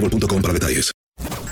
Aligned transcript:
boostmobile.com 0.00 0.42
para 0.42 0.54
detalles. 0.54 0.92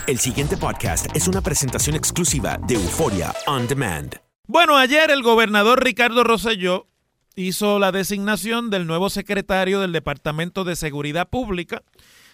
El 0.06 0.19
siguiente 0.19 0.56
podcast 0.56 1.06
es 1.16 1.27
una 1.27 1.41
presentación 1.41 1.97
exclusiva 1.97 2.58
de 2.66 2.75
Euforia 2.75 3.34
On 3.47 3.66
Demand. 3.66 4.14
Bueno, 4.47 4.77
ayer 4.77 5.11
el 5.11 5.22
gobernador 5.22 5.83
Ricardo 5.83 6.22
Rosselló 6.22 6.86
hizo 7.34 7.80
la 7.80 7.91
designación 7.91 8.70
del 8.70 8.86
nuevo 8.86 9.11
secretario 9.11 9.80
del 9.80 9.92
Departamento 9.92 10.62
de 10.62 10.77
Seguridad 10.77 11.28
Pública. 11.28 11.83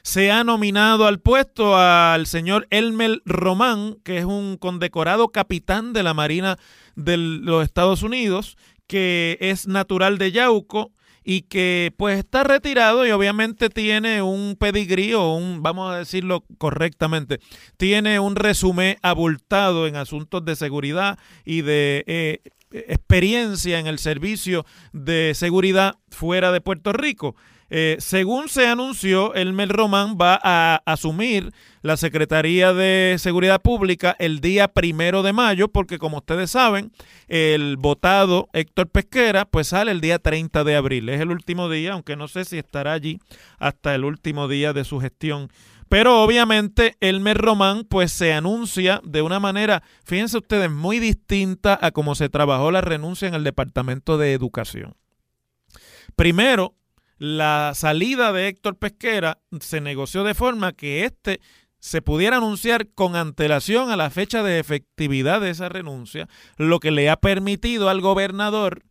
Se 0.02 0.30
ha 0.30 0.44
nominado 0.44 1.06
al 1.06 1.20
puesto 1.20 1.76
al 1.76 2.26
señor 2.26 2.66
Elmer 2.70 3.22
Román, 3.24 3.96
que 4.04 4.18
es 4.18 4.24
un 4.26 4.58
condecorado 4.58 5.28
capitán 5.28 5.94
de 5.94 6.02
la 6.02 6.12
Marina 6.12 6.58
de 6.94 7.16
los 7.16 7.64
Estados 7.64 8.02
Unidos, 8.02 8.58
que 8.86 9.38
es 9.40 9.66
natural 9.66 10.18
de 10.18 10.32
Yauco 10.32 10.92
y 11.24 11.42
que 11.42 11.92
pues 11.96 12.18
está 12.18 12.44
retirado 12.44 13.06
y 13.06 13.10
obviamente 13.10 13.68
tiene 13.68 14.22
un 14.22 14.56
pedigrí 14.58 15.14
o 15.14 15.34
un, 15.34 15.62
vamos 15.62 15.92
a 15.92 15.98
decirlo 15.98 16.44
correctamente, 16.58 17.40
tiene 17.76 18.18
un 18.20 18.36
resumen 18.36 18.96
abultado 19.02 19.86
en 19.86 19.96
asuntos 19.96 20.44
de 20.44 20.56
seguridad 20.56 21.18
y 21.44 21.62
de 21.62 22.04
eh, 22.06 22.40
experiencia 22.72 23.78
en 23.78 23.86
el 23.86 23.98
servicio 23.98 24.64
de 24.92 25.32
seguridad 25.34 25.96
fuera 26.10 26.52
de 26.52 26.60
Puerto 26.60 26.92
Rico. 26.92 27.36
Eh, 27.74 27.96
según 28.00 28.50
se 28.50 28.66
anunció, 28.66 29.34
Elmer 29.34 29.70
Román 29.70 30.18
va 30.20 30.38
a 30.42 30.82
asumir 30.84 31.54
la 31.80 31.96
Secretaría 31.96 32.74
de 32.74 33.16
Seguridad 33.18 33.62
Pública 33.62 34.14
el 34.18 34.40
día 34.40 34.68
primero 34.68 35.22
de 35.22 35.32
mayo, 35.32 35.68
porque 35.68 35.96
como 35.96 36.18
ustedes 36.18 36.50
saben, 36.50 36.92
el 37.28 37.78
votado 37.78 38.50
Héctor 38.52 38.90
Pesquera, 38.90 39.46
pues 39.46 39.68
sale 39.68 39.90
el 39.90 40.02
día 40.02 40.18
30 40.18 40.64
de 40.64 40.76
abril. 40.76 41.08
Es 41.08 41.22
el 41.22 41.30
último 41.30 41.70
día, 41.70 41.94
aunque 41.94 42.14
no 42.14 42.28
sé 42.28 42.44
si 42.44 42.58
estará 42.58 42.92
allí 42.92 43.20
hasta 43.58 43.94
el 43.94 44.04
último 44.04 44.48
día 44.48 44.74
de 44.74 44.84
su 44.84 45.00
gestión. 45.00 45.48
Pero 45.88 46.22
obviamente 46.22 46.98
Elmer 47.00 47.38
Román 47.38 47.84
pues 47.88 48.12
se 48.12 48.34
anuncia 48.34 49.00
de 49.02 49.22
una 49.22 49.40
manera, 49.40 49.82
fíjense 50.04 50.36
ustedes, 50.36 50.70
muy 50.70 50.98
distinta 50.98 51.78
a 51.80 51.90
cómo 51.92 52.16
se 52.16 52.28
trabajó 52.28 52.70
la 52.70 52.82
renuncia 52.82 53.28
en 53.28 53.34
el 53.34 53.44
Departamento 53.44 54.18
de 54.18 54.34
Educación. 54.34 54.94
Primero, 56.16 56.74
la 57.22 57.70
salida 57.76 58.32
de 58.32 58.48
Héctor 58.48 58.78
Pesquera 58.78 59.38
se 59.60 59.80
negoció 59.80 60.24
de 60.24 60.34
forma 60.34 60.72
que 60.72 61.04
éste 61.04 61.40
se 61.78 62.02
pudiera 62.02 62.38
anunciar 62.38 62.88
con 62.96 63.14
antelación 63.14 63.92
a 63.92 63.96
la 63.96 64.10
fecha 64.10 64.42
de 64.42 64.58
efectividad 64.58 65.40
de 65.40 65.50
esa 65.50 65.68
renuncia, 65.68 66.28
lo 66.56 66.80
que 66.80 66.90
le 66.90 67.08
ha 67.08 67.16
permitido 67.16 67.88
al 67.88 68.00
gobernador 68.00 68.82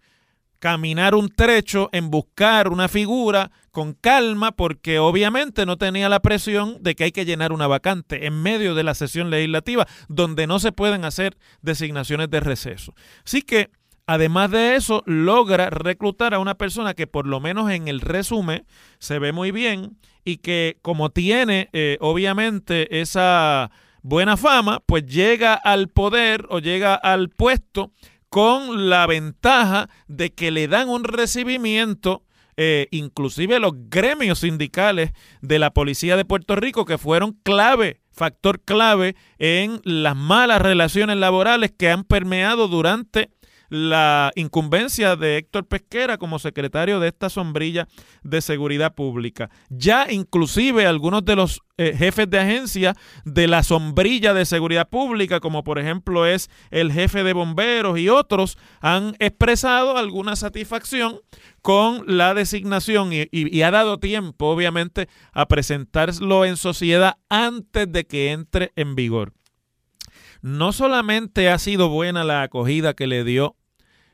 caminar 0.60 1.14
un 1.14 1.28
trecho 1.28 1.90
en 1.92 2.10
buscar 2.10 2.70
una 2.70 2.88
figura 2.88 3.52
con 3.70 3.92
calma 3.92 4.54
porque 4.54 4.98
obviamente 5.00 5.66
no 5.66 5.78
tenía 5.78 6.08
la 6.08 6.22
presión 6.22 6.78
de 6.82 6.96
que 6.96 7.04
hay 7.04 7.12
que 7.12 7.26
llenar 7.26 7.52
una 7.52 7.68
vacante 7.68 8.28
en 8.28 8.42
medio 8.42 8.76
de 8.76 8.84
la 8.84 8.94
sesión 8.94 9.30
legislativa 9.30 9.86
donde 10.08 10.48
no 10.48 10.60
se 10.60 10.72
pueden 10.72 11.04
hacer 11.04 11.36
designaciones 11.62 12.30
de 12.30 12.40
receso. 12.40 12.94
Así 13.26 13.42
que 13.42 13.72
Además 14.08 14.52
de 14.52 14.76
eso, 14.76 15.04
logra 15.06 15.70
reclutar 15.70 16.34
a 16.34 16.40
una 16.40 16.56
persona 16.56 16.94
que 16.94 17.08
por 17.08 17.28
lo 17.28 17.40
menos 17.40 17.72
en 17.72 17.88
el 17.88 18.02
resumen 18.02 18.66
se 19.00 19.20
ve 19.20 19.32
muy 19.32 19.52
bien 19.52 19.98
y 20.26 20.38
que 20.38 20.78
como 20.82 21.10
tiene 21.12 21.70
eh, 21.74 21.98
obviamente 22.02 23.02
esa 23.02 23.72
buena 24.02 24.38
fama, 24.38 24.82
pues 24.86 25.06
llega 25.06 25.54
al 25.54 25.88
poder 25.88 26.46
o 26.50 26.60
llega 26.60 26.96
al 26.96 27.30
puesto 27.30 27.92
con 28.30 28.90
la 28.90 29.08
ventaja 29.08 29.90
de 30.08 30.34
que 30.34 30.52
le 30.52 30.68
dan 30.68 30.90
un 30.90 31.04
recibimiento 31.04 32.24
eh, 32.58 32.88
inclusive 32.92 33.60
los 33.60 33.74
gremios 33.90 34.40
sindicales 34.40 35.12
de 35.42 35.58
la 35.58 35.72
Policía 35.74 36.18
de 36.18 36.26
Puerto 36.26 36.56
Rico 36.56 36.86
que 36.86 36.98
fueron 36.98 37.34
clave, 37.44 38.02
factor 38.12 38.60
clave 38.62 39.16
en 39.40 39.82
las 39.84 40.16
malas 40.16 40.62
relaciones 40.62 41.18
laborales 41.18 41.72
que 41.72 41.90
han 41.90 42.04
permeado 42.04 42.68
durante 42.68 43.32
la 43.72 44.34
incumbencia 44.36 45.16
de 45.16 45.38
Héctor 45.38 45.66
Pesquera 45.66 46.18
como 46.18 46.40
secretario 46.40 47.00
de 47.00 47.08
esta 47.08 47.30
sombrilla 47.30 47.88
de 48.22 48.42
seguridad 48.42 48.94
pública. 48.94 49.50
Ya 49.70 50.12
inclusive 50.12 50.86
algunos 50.86 51.24
de 51.24 51.38
los 51.38 51.62
eh, 51.78 51.96
jefes 51.98 52.30
de 52.30 52.38
agencia 52.38 52.98
de 53.24 53.48
la 53.48 53.64
sombrilla 53.64 54.34
de 54.34 54.44
seguridad 54.44 54.90
pública, 54.90 55.40
como 55.40 55.64
por 55.64 55.80
ejemplo 55.80 56.26
es 56.26 56.50
el 56.70 56.92
jefe 56.92 57.24
de 57.24 57.32
bomberos 57.32 57.98
y 57.98 58.10
otros, 58.10 58.58
han 58.82 59.16
expresado 59.20 59.96
alguna 59.96 60.36
satisfacción 60.36 61.22
con 61.62 62.04
la 62.08 62.34
designación 62.34 63.14
y, 63.14 63.22
y, 63.32 63.58
y 63.58 63.62
ha 63.62 63.72
dado 63.72 64.00
tiempo, 64.00 64.48
obviamente, 64.48 65.08
a 65.32 65.48
presentarlo 65.48 66.44
en 66.44 66.58
sociedad 66.58 67.20
antes 67.30 67.90
de 67.90 68.06
que 68.06 68.34
entre 68.34 68.74
en 68.76 68.96
vigor. 68.96 69.32
No 70.42 70.74
solamente 70.74 71.50
ha 71.50 71.58
sido 71.58 71.88
buena 71.88 72.26
la 72.26 72.42
acogida 72.42 72.96
que 72.96 73.08
le 73.08 73.24
dio 73.24 73.56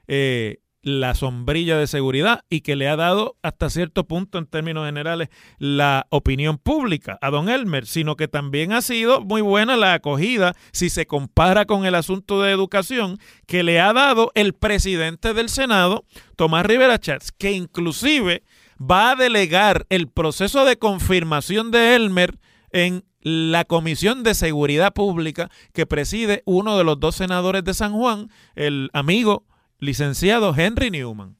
eh, 0.07 0.59
la 0.87 1.15
sombrilla 1.15 1.77
de 1.77 1.85
seguridad 1.85 2.41
y 2.49 2.61
que 2.61 2.75
le 2.75 2.87
ha 2.87 2.95
dado 2.95 3.35
hasta 3.41 3.69
cierto 3.69 4.07
punto 4.07 4.37
en 4.37 4.45
términos 4.45 4.85
generales 4.85 5.29
la 5.59 6.07
opinión 6.09 6.57
pública 6.57 7.19
a 7.21 7.29
don 7.29 7.49
Elmer, 7.49 7.85
sino 7.85 8.15
que 8.15 8.27
también 8.27 8.71
ha 8.71 8.81
sido 8.81 9.21
muy 9.21 9.41
buena 9.41 9.75
la 9.75 9.93
acogida 9.93 10.55
si 10.71 10.89
se 10.89 11.05
compara 11.05 11.65
con 11.65 11.85
el 11.85 11.95
asunto 11.95 12.41
de 12.41 12.51
educación 12.51 13.17
que 13.45 13.63
le 13.63 13.81
ha 13.81 13.91
dado 13.91 14.31
el 14.33 14.53
presidente 14.53 15.33
del 15.33 15.49
Senado, 15.49 16.05
Tomás 16.35 16.65
Rivera 16.65 16.99
Chats, 16.99 17.31
que 17.31 17.51
inclusive 17.51 18.43
va 18.79 19.11
a 19.11 19.15
delegar 19.15 19.85
el 19.89 20.07
proceso 20.07 20.63
de 20.63 20.77
confirmación 20.77 21.71
de 21.71 21.95
Elmer 21.95 22.39
en 22.71 23.03
la 23.21 23.65
Comisión 23.65 24.23
de 24.23 24.33
Seguridad 24.35 24.93
Pública 24.93 25.49
que 25.73 25.85
preside 25.85 26.43
uno 26.45 26.77
de 26.77 26.85
los 26.85 26.99
dos 26.99 27.15
senadores 27.15 27.63
de 27.63 27.73
San 27.73 27.93
Juan, 27.93 28.29
el 28.55 28.89
amigo 28.93 29.45
licenciado 29.79 30.53
Henry 30.55 30.89
Newman. 30.89 31.35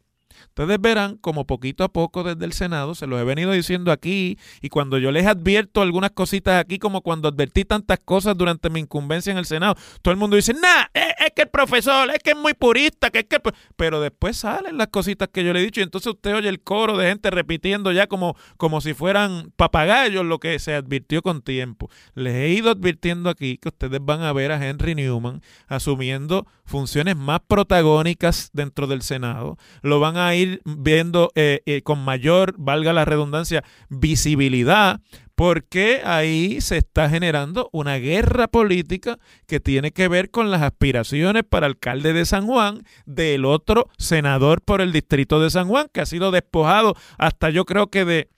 Ustedes 0.58 0.82
verán 0.82 1.18
como 1.18 1.46
poquito 1.46 1.84
a 1.84 1.88
poco 1.88 2.24
desde 2.24 2.44
el 2.44 2.52
Senado, 2.52 2.96
se 2.96 3.06
los 3.06 3.22
he 3.22 3.24
venido 3.24 3.52
diciendo 3.52 3.92
aquí, 3.92 4.40
y 4.60 4.70
cuando 4.70 4.98
yo 4.98 5.12
les 5.12 5.28
advierto 5.28 5.84
algunas 5.84 6.10
cositas 6.10 6.60
aquí, 6.60 6.80
como 6.80 7.02
cuando 7.02 7.28
advertí 7.28 7.64
tantas 7.64 8.00
cosas 8.04 8.36
durante 8.36 8.72
mi 8.72 8.80
incumbencia 8.80 9.30
en 9.30 9.38
el 9.38 9.46
Senado, 9.46 9.76
todo 10.02 10.12
el 10.12 10.18
mundo 10.18 10.36
dice, 10.36 10.54
nah, 10.54 10.86
es, 10.96 11.14
es 11.28 11.34
que 11.36 11.44
el 11.44 11.50
profesor, 11.50 12.10
es 12.10 12.24
que 12.24 12.32
es 12.32 12.38
muy 12.38 12.56
purista, 12.56 13.12
que 13.12 13.20
es 13.20 13.26
que... 13.26 13.40
Pero 13.76 14.02
después 14.02 14.36
salen 14.38 14.80
las 14.80 14.88
cositas 14.88 15.30
que 15.32 15.44
yo 15.44 15.54
le 15.54 15.60
he 15.60 15.64
dicho, 15.64 15.80
y 15.80 15.84
entonces 15.84 16.12
usted 16.12 16.34
oye 16.34 16.50
el 16.50 16.60
coro 16.62 16.98
de 16.98 17.08
gente 17.08 17.30
repitiendo 17.30 17.92
ya 17.92 18.08
como, 18.08 18.36
como 18.58 18.82
si 18.82 18.96
fueran 18.96 19.54
papagayos 19.58 20.26
lo 20.26 20.40
que 20.40 20.58
se 20.58 20.74
advirtió 20.74 21.22
con 21.22 21.44
tiempo. 21.44 21.92
Les 22.16 22.34
he 22.34 22.50
ido 22.50 22.72
advirtiendo 22.72 23.30
aquí 23.30 23.60
que 23.60 23.70
ustedes 23.70 24.00
van 24.02 24.24
a 24.24 24.34
ver 24.34 24.52
a 24.52 24.68
Henry 24.68 24.96
Newman 24.96 25.44
asumiendo 25.68 26.48
funciones 26.66 27.16
más 27.16 27.42
protagónicas 27.48 28.50
dentro 28.54 28.88
del 28.88 29.04
Senado. 29.04 29.58
Lo 29.84 30.00
van 30.00 30.18
a 30.18 30.34
ir 30.34 30.47
viendo 30.66 31.32
eh, 31.36 31.62
eh, 31.66 31.82
con 31.82 32.04
mayor, 32.04 32.56
valga 32.58 32.94
la 32.94 33.06
redundancia, 33.06 33.64
visibilidad, 33.90 35.02
porque 35.36 36.02
ahí 36.04 36.62
se 36.62 36.78
está 36.78 37.10
generando 37.10 37.70
una 37.72 37.98
guerra 37.98 38.48
política 38.48 39.20
que 39.46 39.60
tiene 39.60 39.92
que 39.92 40.08
ver 40.08 40.32
con 40.32 40.50
las 40.50 40.64
aspiraciones 40.64 41.44
para 41.48 41.68
alcalde 41.68 42.14
de 42.14 42.26
San 42.26 42.48
Juan 42.48 42.84
del 43.06 43.46
otro 43.46 43.88
senador 43.98 44.62
por 44.62 44.82
el 44.82 44.92
distrito 44.92 45.40
de 45.40 45.52
San 45.52 45.68
Juan, 45.68 45.88
que 45.94 46.02
ha 46.02 46.06
sido 46.06 46.32
despojado 46.32 46.96
hasta 47.18 47.50
yo 47.52 47.66
creo 47.66 47.88
que 47.88 48.04
de 48.04 48.30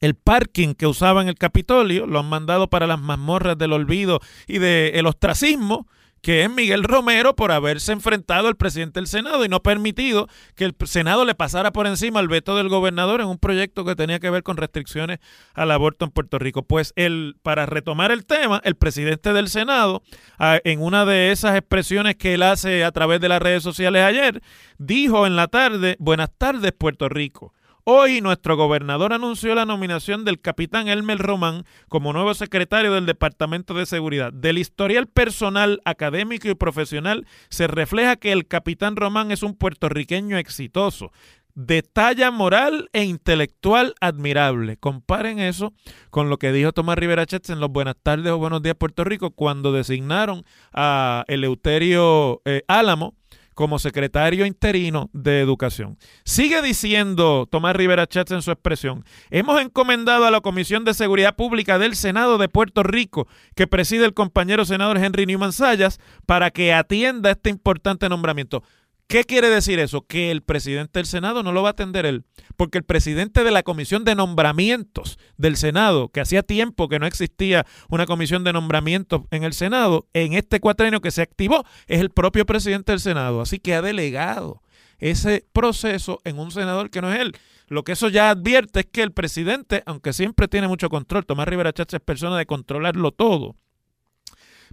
el 0.00 0.14
parking 0.14 0.74
que 0.74 0.86
usaba 0.86 1.22
en 1.22 1.28
el 1.28 1.36
Capitolio, 1.36 2.06
lo 2.06 2.20
han 2.20 2.28
mandado 2.28 2.68
para 2.68 2.86
las 2.86 3.00
mazmorras 3.00 3.58
del 3.58 3.72
olvido 3.72 4.20
y 4.46 4.58
del 4.58 5.06
ostracismo, 5.06 5.86
que 6.22 6.42
es 6.44 6.50
Miguel 6.50 6.84
Romero 6.84 7.34
por 7.34 7.52
haberse 7.52 7.92
enfrentado 7.92 8.48
al 8.48 8.56
presidente 8.56 9.00
del 9.00 9.06
Senado 9.06 9.44
y 9.44 9.48
no 9.48 9.62
permitido 9.62 10.28
que 10.54 10.64
el 10.64 10.74
Senado 10.84 11.24
le 11.24 11.34
pasara 11.34 11.72
por 11.72 11.86
encima 11.86 12.20
al 12.20 12.28
veto 12.28 12.56
del 12.56 12.68
gobernador 12.68 13.20
en 13.20 13.28
un 13.28 13.38
proyecto 13.38 13.84
que 13.84 13.96
tenía 13.96 14.18
que 14.18 14.30
ver 14.30 14.42
con 14.42 14.56
restricciones 14.56 15.18
al 15.54 15.70
aborto 15.70 16.04
en 16.04 16.10
Puerto 16.10 16.38
Rico. 16.38 16.62
Pues 16.62 16.92
el, 16.96 17.36
para 17.42 17.66
retomar 17.66 18.12
el 18.12 18.26
tema, 18.26 18.60
el 18.64 18.74
presidente 18.74 19.32
del 19.32 19.48
Senado, 19.48 20.02
en 20.38 20.82
una 20.82 21.04
de 21.04 21.32
esas 21.32 21.56
expresiones 21.56 22.16
que 22.16 22.34
él 22.34 22.42
hace 22.42 22.84
a 22.84 22.92
través 22.92 23.20
de 23.20 23.28
las 23.28 23.42
redes 23.42 23.62
sociales 23.62 24.02
ayer, 24.02 24.42
dijo 24.78 25.26
en 25.26 25.36
la 25.36 25.48
tarde, 25.48 25.96
buenas 25.98 26.30
tardes 26.36 26.72
Puerto 26.72 27.08
Rico. 27.08 27.52
Hoy 27.90 28.20
nuestro 28.20 28.54
gobernador 28.54 29.14
anunció 29.14 29.54
la 29.54 29.64
nominación 29.64 30.26
del 30.26 30.42
capitán 30.42 30.88
Elmer 30.88 31.16
Román 31.16 31.64
como 31.88 32.12
nuevo 32.12 32.34
secretario 32.34 32.92
del 32.92 33.06
Departamento 33.06 33.72
de 33.72 33.86
Seguridad. 33.86 34.30
Del 34.30 34.58
historial 34.58 35.06
personal, 35.06 35.80
académico 35.86 36.50
y 36.50 36.54
profesional 36.54 37.26
se 37.48 37.66
refleja 37.66 38.16
que 38.16 38.32
el 38.32 38.46
capitán 38.46 38.94
Román 38.94 39.30
es 39.30 39.42
un 39.42 39.54
puertorriqueño 39.54 40.36
exitoso, 40.36 41.12
de 41.54 41.82
talla 41.82 42.30
moral 42.30 42.90
e 42.92 43.04
intelectual 43.04 43.94
admirable. 44.02 44.76
Comparen 44.76 45.38
eso 45.38 45.72
con 46.10 46.28
lo 46.28 46.38
que 46.38 46.52
dijo 46.52 46.72
Tomás 46.72 46.98
Rivera 46.98 47.24
Chetz 47.24 47.48
en 47.48 47.58
los 47.58 47.70
Buenas 47.70 47.96
tardes 48.02 48.30
o 48.30 48.36
Buenos 48.36 48.60
días 48.60 48.76
Puerto 48.76 49.02
Rico 49.02 49.30
cuando 49.30 49.72
designaron 49.72 50.44
a 50.74 51.24
Eleuterio 51.26 52.42
eh, 52.44 52.64
Álamo 52.68 53.14
como 53.58 53.80
secretario 53.80 54.46
interino 54.46 55.10
de 55.12 55.40
Educación. 55.40 55.98
Sigue 56.24 56.62
diciendo 56.62 57.48
Tomás 57.50 57.74
Rivera 57.74 58.06
Chatz 58.06 58.30
en 58.30 58.40
su 58.40 58.52
expresión, 58.52 59.04
hemos 59.30 59.60
encomendado 59.60 60.26
a 60.26 60.30
la 60.30 60.40
Comisión 60.40 60.84
de 60.84 60.94
Seguridad 60.94 61.34
Pública 61.34 61.76
del 61.76 61.96
Senado 61.96 62.38
de 62.38 62.48
Puerto 62.48 62.84
Rico, 62.84 63.26
que 63.56 63.66
preside 63.66 64.04
el 64.04 64.14
compañero 64.14 64.64
senador 64.64 64.98
Henry 64.98 65.26
Newman 65.26 65.52
Sayas, 65.52 65.98
para 66.24 66.52
que 66.52 66.72
atienda 66.72 67.32
este 67.32 67.50
importante 67.50 68.08
nombramiento. 68.08 68.62
¿Qué 69.08 69.24
quiere 69.24 69.48
decir 69.48 69.78
eso? 69.78 70.02
Que 70.06 70.30
el 70.30 70.42
presidente 70.42 70.98
del 70.98 71.06
Senado 71.06 71.42
no 71.42 71.50
lo 71.52 71.62
va 71.62 71.70
a 71.70 71.72
atender 71.72 72.04
él, 72.04 72.26
porque 72.58 72.76
el 72.76 72.84
presidente 72.84 73.42
de 73.42 73.50
la 73.50 73.62
comisión 73.62 74.04
de 74.04 74.14
nombramientos 74.14 75.18
del 75.38 75.56
Senado, 75.56 76.10
que 76.10 76.20
hacía 76.20 76.42
tiempo 76.42 76.90
que 76.90 76.98
no 76.98 77.06
existía 77.06 77.64
una 77.88 78.04
comisión 78.04 78.44
de 78.44 78.52
nombramientos 78.52 79.22
en 79.30 79.44
el 79.44 79.54
Senado, 79.54 80.08
en 80.12 80.34
este 80.34 80.60
cuatrenio 80.60 81.00
que 81.00 81.10
se 81.10 81.22
activó, 81.22 81.64
es 81.86 82.00
el 82.00 82.10
propio 82.10 82.44
presidente 82.44 82.92
del 82.92 83.00
Senado. 83.00 83.40
Así 83.40 83.58
que 83.58 83.74
ha 83.74 83.80
delegado 83.80 84.60
ese 84.98 85.46
proceso 85.54 86.20
en 86.24 86.38
un 86.38 86.50
senador 86.50 86.90
que 86.90 87.00
no 87.00 87.10
es 87.10 87.18
él. 87.18 87.34
Lo 87.66 87.84
que 87.84 87.92
eso 87.92 88.10
ya 88.10 88.28
advierte 88.28 88.80
es 88.80 88.86
que 88.92 89.02
el 89.02 89.12
presidente, 89.12 89.82
aunque 89.86 90.12
siempre 90.12 90.48
tiene 90.48 90.68
mucho 90.68 90.90
control, 90.90 91.24
Tomás 91.24 91.48
Rivera 91.48 91.72
Chacha 91.72 91.96
es 91.96 92.02
persona 92.02 92.36
de 92.36 92.44
controlarlo 92.44 93.12
todo 93.12 93.56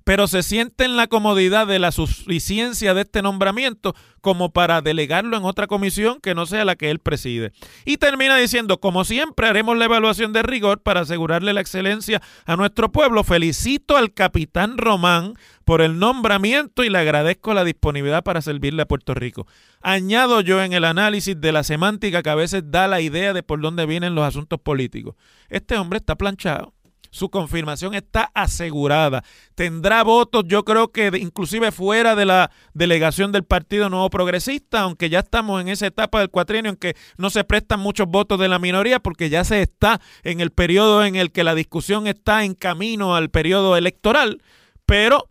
pero 0.06 0.28
se 0.28 0.44
siente 0.44 0.86
en 0.86 0.96
la 0.96 1.08
comodidad 1.08 1.66
de 1.66 1.80
la 1.80 1.92
suficiencia 1.92 2.94
de 2.94 3.02
este 3.02 3.24
nombramiento 3.24 3.96
como 4.22 4.52
para 4.52 4.82
delegarlo 4.82 5.36
en 5.36 5.44
otra 5.44 5.66
comisión 5.66 6.20
que 6.22 6.36
no 6.36 6.46
sea 6.46 6.64
la 6.64 6.76
que 6.76 6.92
él 6.92 7.00
preside. 7.00 7.52
Y 7.86 7.98
termina 7.98 8.38
diciendo, 8.38 8.80
como 8.80 9.04
siempre, 9.04 9.48
haremos 9.48 9.78
la 9.78 9.86
evaluación 9.86 10.32
de 10.32 10.44
rigor 10.44 10.82
para 10.82 11.02
asegurarle 11.02 11.54
la 11.54 11.62
excelencia 11.62 12.22
a 12.46 12.56
nuestro 12.56 12.92
pueblo. 12.92 13.24
Felicito 13.24 13.98
al 13.98 14.14
capitán 14.14 14.78
Román 14.78 15.34
por 15.66 15.82
el 15.82 15.98
nombramiento 15.98 16.84
y 16.84 16.90
le 16.90 17.00
agradezco 17.00 17.56
la 17.56 17.64
disponibilidad 17.64 18.24
para 18.24 18.44
servirle 18.44 18.84
a 18.84 18.88
Puerto 18.88 19.16
Rico. 19.16 19.48
Añado 19.82 20.42
yo 20.42 20.62
en 20.62 20.74
el 20.74 20.86
análisis 20.86 21.40
de 21.42 21.52
la 21.52 21.64
semántica 21.64 22.22
que 22.22 22.30
a 22.30 22.36
veces 22.36 22.64
da 22.68 22.88
la 22.88 23.02
idea 23.02 23.34
de 23.34 23.42
por 23.42 23.60
dónde 23.60 23.88
vienen 23.88 24.14
los 24.14 24.26
asuntos 24.26 24.60
políticos. 24.60 25.16
Este 25.50 25.78
hombre 25.78 25.98
está 25.98 26.16
planchado 26.16 26.76
su 27.16 27.30
confirmación 27.30 27.94
está 27.94 28.30
asegurada. 28.34 29.24
Tendrá 29.56 30.04
votos, 30.04 30.44
yo 30.48 30.66
creo 30.66 30.92
que 30.92 31.12
inclusive 31.18 31.72
fuera 31.72 32.14
de 32.14 32.26
la 32.26 32.52
delegación 32.74 33.32
del 33.32 33.46
Partido 33.46 33.90
Nuevo 33.90 34.10
Progresista, 34.10 34.82
aunque 34.82 35.10
ya 35.10 35.20
estamos 35.20 35.62
en 35.62 35.70
esa 35.70 35.88
etapa 35.88 36.20
del 36.20 36.30
cuatrienio 36.30 36.72
en 36.72 36.78
que 36.78 36.96
no 37.18 37.30
se 37.30 37.46
prestan 37.46 37.80
muchos 37.80 38.08
votos 38.08 38.38
de 38.38 38.50
la 38.50 38.60
minoría 38.60 39.00
porque 39.00 39.30
ya 39.30 39.46
se 39.46 39.62
está 39.62 40.02
en 40.24 40.42
el 40.42 40.52
periodo 40.52 41.06
en 41.06 41.16
el 41.16 41.32
que 41.32 41.46
la 41.46 41.56
discusión 41.56 42.06
está 42.06 42.44
en 42.44 42.54
camino 42.54 43.16
al 43.16 43.30
periodo 43.30 43.78
electoral, 43.78 44.42
pero 44.86 45.30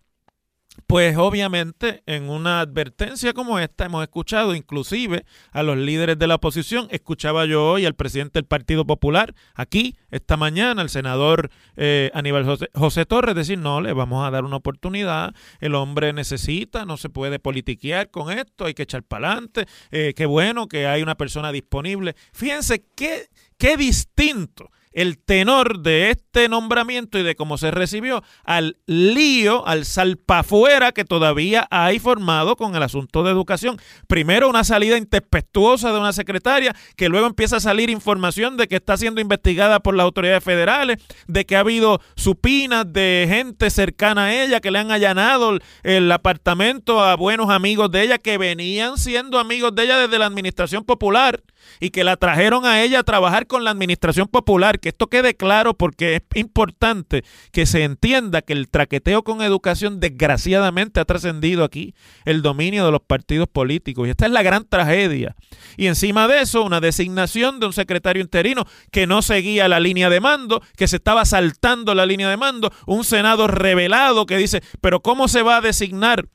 pues 0.87 1.17
obviamente 1.17 2.03
en 2.07 2.29
una 2.29 2.61
advertencia 2.61 3.33
como 3.33 3.59
esta 3.59 3.87
hemos 3.87 4.03
escuchado 4.03 4.55
inclusive 4.55 5.25
a 5.53 5.63
los 5.63 5.77
líderes 5.77 6.19
de 6.19 6.27
la 6.27 6.37
oposición. 6.37 6.89
Escuchaba 6.91 7.47
yo 7.47 7.65
hoy 7.65 7.87
al 7.87 7.95
presidente 7.95 8.39
del 8.39 8.47
Partido 8.47 8.87
Popular 8.87 9.35
aquí 9.55 9.97
esta 10.11 10.37
mañana, 10.37 10.83
al 10.83 10.91
senador 10.91 11.51
eh, 11.77 12.11
Aníbal 12.15 12.59
José, 12.75 13.07
Torres, 13.07 13.35
decir, 13.35 13.59
no, 13.59 13.81
le 13.81 13.93
vamos 13.93 14.27
a 14.27 14.31
dar 14.31 14.45
una 14.45 14.57
oportunidad. 14.57 15.35
El 15.61 15.75
hombre 15.75 16.13
necesita, 16.13 16.85
no 16.85 16.97
se 16.97 17.09
puede 17.09 17.39
politiquear 17.39 18.11
con 18.11 18.31
esto, 18.31 18.67
hay 18.67 18.75
que 18.75 18.85
echar 18.85 19.03
para 19.03 19.33
adelante. 19.33 19.67
Eh, 19.91 20.13
qué 20.15 20.27
bueno 20.27 20.69
que 20.69 20.87
hay 20.87 21.03
una 21.03 21.17
persona 21.17 21.53
disponible. 21.53 22.15
Fíjense 22.33 22.85
qué, 22.95 23.29
qué 23.59 23.77
distinto 23.77 24.71
el 24.95 25.19
tenor 25.19 25.81
de 25.81 26.11
este 26.11 26.49
nombramiento 26.49 27.19
y 27.19 27.23
de 27.23 27.35
cómo 27.35 27.59
se 27.59 27.71
recibió 27.71 28.23
al 28.45 28.79
lío, 28.87 29.67
al 29.67 29.85
salpafuera 29.85 30.93
que 30.93 31.05
todavía 31.05 31.67
hay 31.71 31.99
formado 31.99 32.57
con 32.57 32.75
el 32.75 32.83
asunto 32.83 33.23
de 33.23 33.31
educación. 33.31 33.79
Primero 34.07 34.49
una 34.49 34.65
salida 34.65 34.97
intempestuosa 34.97 35.93
de 35.93 35.99
una 35.99 36.13
secretaria, 36.13 36.75
que 36.97 37.09
luego 37.09 37.27
empieza 37.27 37.57
a 37.57 37.61
salir 37.61 37.91
información 37.91 38.57
de 38.57 38.69
que 38.69 38.77
está 38.77 38.97
siendo 38.97 39.21
investigada 39.21 39.81
por 39.81 39.97
las 39.97 40.05
autoridades 40.05 40.45
federales, 40.45 40.99
de 41.27 41.45
que 41.45 41.57
ha 41.57 41.61
habido 41.61 42.01
supinas 42.15 42.91
de 42.93 43.27
gente 43.29 43.71
cercana 43.71 44.27
a 44.27 44.43
ella 44.43 44.61
que 44.61 44.71
le 44.71 44.79
han 44.79 44.93
allanado 44.93 45.59
el 45.83 46.13
apartamento 46.13 47.03
a 47.03 47.17
buenos 47.17 47.51
amigos 47.51 47.91
de 47.91 48.03
ella 48.03 48.19
que 48.19 48.39
venían 48.39 48.97
siendo 48.97 49.39
amigos 49.39 49.75
de 49.75 49.85
ella 49.85 49.99
desde 49.99 50.19
la 50.19 50.27
administración 50.27 50.85
popular 50.85 51.43
y 51.81 51.91
que 51.91 52.05
la 52.05 52.17
trajeron 52.17 52.67
a 52.67 52.83
ella 52.83 53.01
a 53.01 53.05
trabajar 53.05 53.47
con 53.47 53.65
la 53.65 53.71
administración 53.71 54.29
popular. 54.29 54.81
Que 54.81 54.91
esto 54.91 55.09
quede 55.09 55.35
claro 55.35 55.75
porque 55.75 56.17
es 56.17 56.23
importante 56.35 57.25
que 57.53 57.67
se 57.67 57.85
entienda 57.85 58.43
que 58.43 58.53
el 58.53 58.69
traqueteo 58.69 59.23
con 59.23 59.43
educación 59.43 60.01
desgraciadamente 60.01 61.01
ha 61.01 61.05
trascendido 61.05 61.65
aquí 61.65 61.95
el 62.25 62.43
dominio 62.43 62.85
de 62.85 62.93
los 62.93 63.03
partidos 63.03 63.49
políticos. 63.49 64.07
Y 64.07 64.11
esta 64.11 64.27
es 64.27 64.33
la 64.33 64.43
gran 64.43 64.65
tragedia. 64.69 65.37
Y 65.77 65.87
encima 65.87 66.29
de 66.29 66.41
eso, 66.41 66.63
una 66.63 66.81
designación 66.81 67.61
de 67.61 67.67
un 67.67 67.73
secretario 67.73 68.23
interino 68.23 68.65
que 68.91 69.07
no 69.07 69.23
seguía 69.23 69.69
la 69.69 69.81
línea 69.81 70.11
de 70.11 70.21
mando, 70.21 70.63
que 70.77 70.89
se 70.89 70.97
estaba 70.97 71.25
saltando 71.25 71.95
la 71.95 72.07
línea 72.07 72.29
de 72.29 72.37
mando, 72.37 72.73
un 72.87 73.05
Senado 73.05 73.47
revelado 73.47 74.27
que 74.27 74.37
dice, 74.37 74.63
pero 74.81 75.01
¿cómo 75.01 75.29
se 75.29 75.43
va 75.43 75.59
a 75.59 75.61
designar 75.61 76.27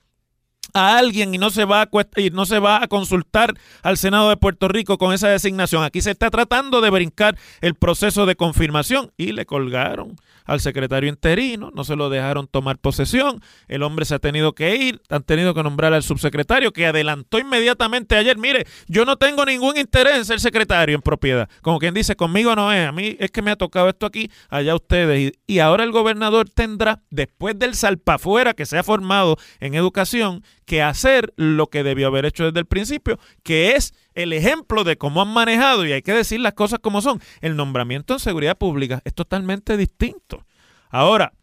a 0.74 0.98
alguien 0.98 1.34
y 1.34 1.38
no 1.38 1.50
se 1.50 1.66
va 1.66 1.84
a 1.84 1.90
y 2.18 2.30
no 2.30 2.46
se 2.46 2.60
va 2.60 2.84
a 2.84 2.88
consultar 2.88 3.54
al 3.82 3.98
Senado 3.98 4.30
de 4.30 4.38
Puerto 4.38 4.68
Rico 4.68 4.98
con 4.98 5.14
esa 5.14 5.30
designación. 5.30 5.84
Aquí 5.84 6.02
se 6.02 6.12
está 6.12 6.30
tratando 6.30 6.82
de 6.82 6.90
brincar 6.90 7.38
el 7.62 7.76
proceso 7.76 8.26
de 8.26 8.36
confirmación 8.36 9.12
y 9.18 9.32
le 9.32 9.46
colgaron 9.46 10.16
al 10.50 10.60
secretario 10.60 11.10
interino, 11.10 11.72
no 11.74 11.84
se 11.84 11.96
lo 11.96 12.10
dejaron 12.10 12.48
tomar 12.48 12.80
posesión, 12.80 13.42
el 13.68 13.84
hombre 13.84 14.06
se 14.06 14.16
ha 14.16 14.20
tenido 14.20 14.54
que 14.54 14.76
ir, 14.76 15.02
han 15.10 15.24
tenido 15.24 15.54
que 15.54 15.62
nombrar 15.62 15.94
al 15.94 16.02
subsecretario 16.02 16.74
que 16.74 16.88
adelantó 16.88 17.38
inmediatamente 17.38 18.16
ayer, 18.16 18.38
mire, 18.38 18.66
yo 18.88 19.06
no 19.06 19.18
tengo 19.18 19.46
ningún 19.46 19.78
interés 19.78 20.18
en 20.18 20.26
ser 20.26 20.40
secretario 20.40 20.96
en 20.96 21.02
propiedad, 21.02 21.48
como 21.62 21.78
quien 21.78 21.94
dice, 21.94 22.16
conmigo 22.16 22.56
no 22.56 22.74
es, 22.74 22.88
a 22.88 22.92
mí 22.92 23.16
es 23.20 23.30
que 23.30 23.44
me 23.44 23.52
ha 23.52 23.56
tocado 23.56 23.90
esto 23.90 24.08
aquí, 24.08 24.32
allá 24.50 24.74
ustedes, 24.74 25.34
y, 25.48 25.54
y 25.54 25.60
ahora 25.60 25.84
el 25.84 25.92
gobernador 25.92 26.50
tendrá, 26.50 27.04
después 27.12 27.58
del 27.60 27.76
salpafuera 27.76 28.56
que 28.56 28.66
se 28.66 28.78
ha 28.78 28.84
formado 28.84 29.38
en 29.60 29.76
educación, 29.76 30.44
que 30.66 30.82
hacer 30.82 31.34
lo 31.36 31.68
que 31.68 31.84
debió 31.84 32.08
haber 32.08 32.26
hecho 32.26 32.46
desde 32.46 32.60
el 32.60 32.66
principio, 32.66 33.20
que 33.44 33.76
es 33.76 33.94
el 34.24 34.34
ejemplo 34.34 34.84
de 34.84 34.98
cómo 34.98 35.22
han 35.22 35.30
manejado, 35.30 35.86
y 35.86 35.94
hay 35.94 36.02
que 36.02 36.14
decir 36.14 36.40
las 36.40 36.54
cosas 36.54 36.80
como 36.80 37.02
son, 37.02 37.22
el 37.42 37.56
nombramiento 37.56 38.14
en 38.14 38.20
seguridad 38.20 38.58
pública 38.58 39.02
es 39.06 39.14
totalmente 39.14 39.78
distinto. 39.78 40.46
Ahora, 40.90 41.34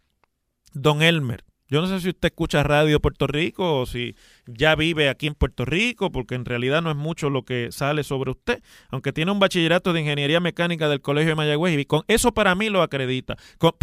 don 0.72 1.02
Elmer, 1.02 1.44
yo 1.68 1.80
no 1.80 1.88
sé 1.88 2.00
si 2.00 2.10
usted 2.10 2.28
escucha 2.28 2.62
radio 2.62 3.00
Puerto 3.00 3.26
Rico 3.26 3.80
o 3.80 3.86
si 3.86 4.14
ya 4.46 4.74
vive 4.76 5.08
aquí 5.08 5.26
en 5.26 5.34
Puerto 5.34 5.64
Rico, 5.64 6.10
porque 6.10 6.34
en 6.34 6.44
realidad 6.44 6.82
no 6.82 6.90
es 6.90 6.96
mucho 6.96 7.30
lo 7.30 7.44
que 7.44 7.72
sale 7.72 8.04
sobre 8.04 8.30
usted, 8.30 8.62
aunque 8.90 9.12
tiene 9.12 9.32
un 9.32 9.40
bachillerato 9.40 9.92
de 9.92 10.00
ingeniería 10.00 10.40
mecánica 10.40 10.88
del 10.88 11.00
Colegio 11.00 11.30
de 11.30 11.34
Mayagüez 11.34 11.78
y 11.78 11.84
con 11.84 12.02
eso 12.08 12.32
para 12.32 12.54
mí 12.54 12.70
lo 12.70 12.82
acredita. 12.82 13.36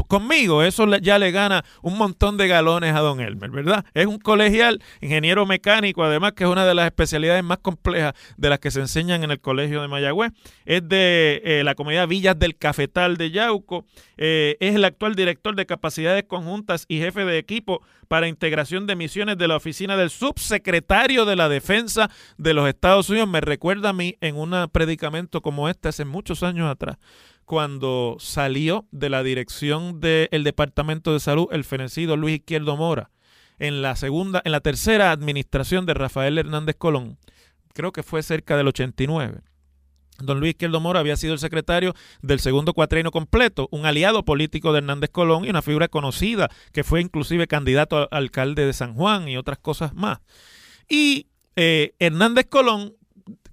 conmigo 0.08 0.64
eso 0.64 0.86
ya 0.98 1.20
le 1.20 1.32
gana 1.32 1.64
un 1.82 1.98
montón 1.98 2.38
de 2.38 2.48
galones 2.48 2.96
a 2.96 3.00
don 3.00 3.20
Elmer, 3.20 3.52
¿verdad? 3.52 3.86
Es 3.94 4.06
un 4.06 4.20
colegial, 4.20 4.82
ingeniero 5.02 5.46
mecánico, 5.46 6.04
además 6.04 6.34
que 6.34 6.44
es 6.46 6.50
una 6.50 6.66
de 6.66 6.76
las 6.76 6.86
especialidades 6.86 7.44
más 7.44 7.60
complejas 7.60 8.14
de 8.38 8.50
las 8.50 8.60
que 8.60 8.72
se 8.72 8.80
enseñan 8.80 9.24
en 9.24 9.32
el 9.32 9.40
Colegio 9.40 9.82
de 9.82 9.88
Mayagüez. 9.88 10.32
Es 10.66 10.88
de 10.88 11.42
eh, 11.44 11.64
la 11.64 11.76
comunidad 11.76 12.08
Villas 12.08 12.38
del 12.40 12.56
Cafetal 12.56 13.18
de 13.18 13.32
Yauco, 13.32 13.86
eh, 14.18 14.58
es 14.60 14.76
el 14.76 14.86
actual 14.86 15.16
director 15.16 15.56
de 15.56 15.66
capacidades 15.66 16.24
conjuntas 16.24 16.86
y 16.88 17.00
jefe 17.00 17.26
de 17.26 17.38
equipo 17.38 17.82
para 18.14 18.28
integración 18.28 18.86
de 18.86 18.96
misiones 18.96 19.40
de 19.40 19.48
la 19.48 19.56
oficina 19.56 19.98
del 19.98 20.12
subsecretario 20.12 21.26
de 21.26 21.36
la 21.36 21.50
defensa 21.50 22.12
de 22.38 22.54
los 22.54 22.70
Estados 22.70 23.10
Unidos. 23.10 23.28
Me 23.28 23.42
recuerda 23.42 23.90
a 23.90 23.94
mí 23.94 24.18
en 24.22 24.36
un 24.36 24.54
predicamento 24.72 25.42
como 25.42 25.68
este 25.68 25.90
hace 25.90 26.06
muchos 26.06 26.44
años 26.44 26.70
atrás, 26.70 26.98
cuando 27.44 28.18
salió 28.20 28.86
de 28.92 29.10
la 29.10 29.24
dirección 29.24 30.00
del 30.00 30.44
Departamento 30.44 31.12
de 31.12 31.20
Salud 31.22 31.48
el 31.52 31.64
fenecido 31.64 32.16
Luis 32.16 32.36
Izquierdo 32.36 32.78
Mora 32.78 33.10
en 33.58 33.82
la 33.82 33.96
segunda, 33.96 34.44
en 34.46 34.52
la 34.52 34.60
tercera 34.60 35.10
administración 35.10 35.88
de 35.88 35.96
Rafael 35.96 36.38
Hernández 36.38 36.76
Colón. 36.78 37.18
Creo 37.74 37.94
que 37.94 38.04
fue 38.04 38.22
cerca 38.22 38.56
del 38.58 38.68
89 38.68 39.42
Don 40.20 40.40
Luis 40.40 40.52
Izquierdo 40.52 40.80
Mora 40.80 41.00
había 41.00 41.16
sido 41.16 41.34
el 41.34 41.40
secretario 41.40 41.94
del 42.22 42.40
segundo 42.40 42.74
cuatrienio 42.74 43.12
completo, 43.12 43.68
un 43.72 43.86
aliado 43.86 44.24
político 44.24 44.72
de 44.72 44.80
Hernández 44.80 45.10
Colón 45.10 45.46
y 45.46 45.50
una 45.50 45.62
figura 45.62 45.88
conocida 45.88 46.50
que 46.72 46.84
fue 46.84 47.02
inclusive 47.02 47.48
candidato 47.48 47.98
a 47.98 48.08
alcalde 48.12 48.66
de 48.66 48.74
San 48.74 48.94
Juan 48.94 49.28
y 49.28 49.38
otras 49.38 49.58
cosas 49.58 49.94
más. 49.94 50.20
Y 50.88 51.28
eh, 51.56 51.94
Hernández 52.00 52.46
Colón, 52.48 52.96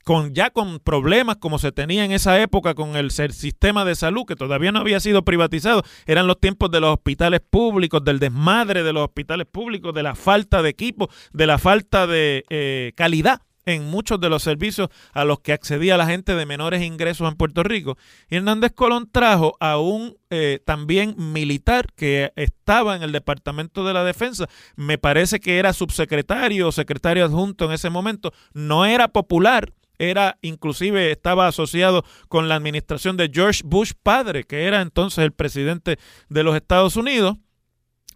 con, 0.04 0.34
ya 0.34 0.50
con 0.50 0.80
problemas 0.80 1.36
como 1.36 1.58
se 1.58 1.72
tenía 1.72 2.04
en 2.04 2.12
esa 2.12 2.40
época 2.40 2.74
con 2.74 2.96
el 2.96 3.10
sistema 3.10 3.84
de 3.84 3.94
salud, 3.94 4.26
que 4.26 4.36
todavía 4.36 4.72
no 4.72 4.80
había 4.80 5.00
sido 5.00 5.24
privatizado, 5.24 5.82
eran 6.06 6.26
los 6.26 6.40
tiempos 6.40 6.70
de 6.70 6.80
los 6.80 6.92
hospitales 6.92 7.40
públicos, 7.48 8.04
del 8.04 8.18
desmadre 8.18 8.82
de 8.82 8.92
los 8.92 9.04
hospitales 9.04 9.46
públicos, 9.46 9.94
de 9.94 10.02
la 10.02 10.14
falta 10.14 10.62
de 10.62 10.68
equipo, 10.68 11.08
de 11.32 11.46
la 11.46 11.58
falta 11.58 12.06
de 12.06 12.44
eh, 12.50 12.92
calidad 12.96 13.40
en 13.66 13.84
muchos 13.88 14.20
de 14.20 14.28
los 14.28 14.42
servicios 14.42 14.88
a 15.12 15.24
los 15.24 15.40
que 15.40 15.52
accedía 15.52 15.96
la 15.96 16.06
gente 16.06 16.34
de 16.34 16.46
menores 16.46 16.82
ingresos 16.82 17.28
en 17.28 17.36
Puerto 17.36 17.62
Rico. 17.62 17.96
Y 18.28 18.36
Hernández 18.36 18.72
Colón 18.74 19.08
trajo 19.10 19.56
a 19.60 19.78
un 19.78 20.16
eh, 20.30 20.60
también 20.64 21.14
militar 21.16 21.86
que 21.94 22.32
estaba 22.36 22.96
en 22.96 23.02
el 23.02 23.12
Departamento 23.12 23.84
de 23.84 23.94
la 23.94 24.04
Defensa, 24.04 24.48
me 24.76 24.98
parece 24.98 25.40
que 25.40 25.58
era 25.58 25.72
subsecretario 25.72 26.68
o 26.68 26.72
secretario 26.72 27.24
adjunto 27.24 27.64
en 27.64 27.72
ese 27.72 27.90
momento, 27.90 28.32
no 28.52 28.84
era 28.84 29.08
popular, 29.08 29.72
era 29.98 30.38
inclusive 30.40 31.10
estaba 31.10 31.46
asociado 31.46 32.04
con 32.28 32.48
la 32.48 32.56
administración 32.56 33.16
de 33.16 33.30
George 33.32 33.62
Bush 33.64 33.92
padre, 34.02 34.44
que 34.44 34.64
era 34.64 34.80
entonces 34.80 35.24
el 35.24 35.32
presidente 35.32 35.98
de 36.28 36.42
los 36.42 36.56
Estados 36.56 36.96
Unidos 36.96 37.36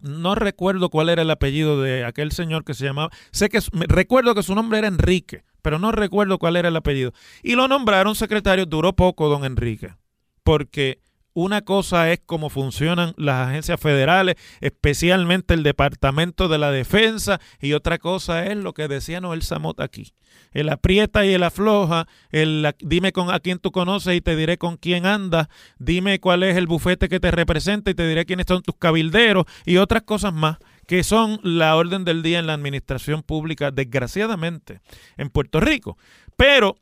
no 0.05 0.35
recuerdo 0.35 0.91
cuál 0.91 1.09
era 1.09 1.23
el 1.23 1.31
apellido 1.31 1.81
de 1.81 2.05
aquel 2.05 2.31
señor 2.31 2.65
que 2.65 2.75
se 2.75 2.85
llamaba, 2.85 3.11
sé 3.31 3.49
que 3.49 3.61
recuerdo 3.89 4.35
que 4.35 4.43
su 4.43 4.55
nombre 4.55 4.79
era 4.79 4.89
Enrique, 4.89 5.45
pero 5.63 5.79
no 5.79 5.93
recuerdo 5.93 6.39
cuál 6.39 6.57
era 6.57 6.69
el 6.69 6.77
apellido. 6.77 7.13
Y 7.43 7.55
lo 7.55 7.69
nombraron 7.69 8.15
secretario, 8.15 8.67
duró 8.67 8.93
poco 8.95 9.29
don 9.29 9.45
Enrique, 9.45 9.95
porque 10.43 11.01
una 11.35 11.63
cosa 11.63 12.11
es 12.13 12.21
cómo 12.25 12.49
funcionan 12.49 13.13
las 13.17 13.49
agencias 13.49 13.81
federales, 13.81 14.37
especialmente 14.61 15.53
el 15.53 15.63
Departamento 15.63 16.49
de 16.49 16.59
la 16.59 16.71
Defensa, 16.71 17.41
y 17.61 17.73
otra 17.73 17.99
cosa 17.99 18.47
es 18.47 18.57
lo 18.57 18.73
que 18.73 18.89
decía 18.89 19.21
Noel 19.21 19.43
Samot 19.43 19.81
aquí. 19.81 20.15
El 20.53 20.69
aprieta 20.69 21.27
y 21.27 21.35
el 21.35 21.43
afloja, 21.43 22.07
el 22.31 22.73
dime 22.79 23.13
con 23.13 23.31
a 23.31 23.41
quién 23.41 23.59
tú 23.59 23.73
conoces 23.73 24.17
y 24.17 24.21
te 24.21 24.37
diré 24.37 24.57
con 24.57 24.77
quién 24.77 25.07
andas, 25.07 25.49
dime 25.79 26.21
cuál 26.21 26.45
es 26.45 26.57
el 26.57 26.67
bufete 26.67 27.09
que 27.09 27.21
te 27.21 27.31
representa 27.31 27.91
y 27.91 27.95
te 27.95 28.07
diré 28.07 28.25
quiénes 28.25 28.47
son 28.49 28.63
tus 28.63 28.77
cabilderos 28.77 29.45
y 29.67 29.77
otras 29.77 30.03
cosas 30.03 30.33
más 30.33 30.59
que 30.87 31.03
son 31.03 31.41
la 31.43 31.77
orden 31.77 32.05
del 32.05 32.23
día 32.23 32.39
en 32.39 32.47
la 32.47 32.55
administración 32.55 33.23
pública, 33.23 33.71
desgraciadamente, 33.71 34.81
en 35.17 35.31
Puerto 35.31 35.61
Rico. 35.61 35.97
Pero 36.37 36.77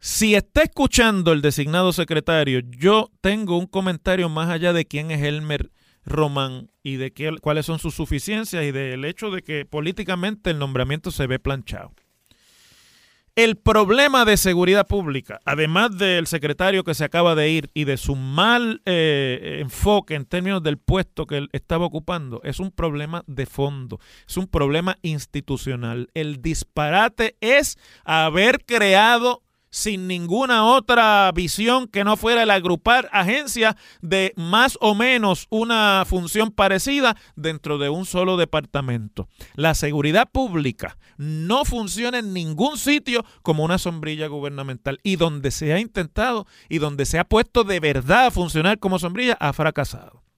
si 0.00 0.34
está 0.34 0.62
escuchando 0.62 1.32
el 1.32 1.42
designado 1.42 1.92
secretario, 1.92 2.60
yo 2.60 3.10
tengo 3.20 3.58
un 3.58 3.66
comentario 3.66 4.30
más 4.30 4.48
allá 4.48 4.72
de 4.72 4.86
quién 4.86 5.10
es 5.10 5.22
Elmer 5.22 5.70
Román 6.06 6.70
y 6.82 6.96
de 6.96 7.12
qué, 7.12 7.36
cuáles 7.42 7.66
son 7.66 7.78
sus 7.78 7.94
suficiencias 7.94 8.64
y 8.64 8.72
del 8.72 9.04
hecho 9.04 9.30
de 9.30 9.42
que 9.42 9.66
políticamente 9.66 10.50
el 10.50 10.58
nombramiento 10.58 11.10
se 11.10 11.26
ve 11.26 11.38
planchado. 11.38 11.92
El 13.36 13.56
problema 13.56 14.24
de 14.24 14.38
seguridad 14.38 14.86
pública, 14.86 15.38
además 15.44 15.96
del 15.96 16.26
secretario 16.26 16.82
que 16.82 16.94
se 16.94 17.04
acaba 17.04 17.34
de 17.34 17.50
ir 17.50 17.70
y 17.74 17.84
de 17.84 17.96
su 17.96 18.16
mal 18.16 18.80
eh, 18.86 19.58
enfoque 19.60 20.14
en 20.14 20.24
términos 20.24 20.62
del 20.62 20.78
puesto 20.78 21.26
que 21.26 21.36
él 21.36 21.48
estaba 21.52 21.84
ocupando, 21.84 22.40
es 22.42 22.58
un 22.58 22.70
problema 22.70 23.22
de 23.26 23.46
fondo, 23.46 24.00
es 24.26 24.36
un 24.38 24.46
problema 24.46 24.96
institucional. 25.02 26.08
El 26.14 26.42
disparate 26.42 27.36
es 27.40 27.78
haber 28.04 28.64
creado 28.64 29.42
sin 29.70 30.06
ninguna 30.06 30.64
otra 30.64 31.30
visión 31.32 31.86
que 31.86 32.04
no 32.04 32.16
fuera 32.16 32.42
el 32.42 32.50
agrupar 32.50 33.08
agencias 33.12 33.76
de 34.00 34.32
más 34.36 34.76
o 34.80 34.94
menos 34.94 35.46
una 35.50 36.04
función 36.06 36.50
parecida 36.50 37.16
dentro 37.36 37.78
de 37.78 37.88
un 37.88 38.04
solo 38.04 38.36
departamento. 38.36 39.28
La 39.54 39.74
seguridad 39.74 40.28
pública 40.30 40.98
no 41.16 41.64
funciona 41.64 42.18
en 42.18 42.32
ningún 42.32 42.78
sitio 42.78 43.24
como 43.42 43.64
una 43.64 43.78
sombrilla 43.78 44.26
gubernamental 44.26 44.98
y 45.02 45.16
donde 45.16 45.50
se 45.50 45.72
ha 45.72 45.80
intentado 45.80 46.46
y 46.68 46.78
donde 46.78 47.06
se 47.06 47.18
ha 47.18 47.24
puesto 47.24 47.64
de 47.64 47.80
verdad 47.80 48.26
a 48.26 48.30
funcionar 48.30 48.78
como 48.78 48.98
sombrilla 48.98 49.36
ha 49.40 49.52
fracasado 49.52 50.29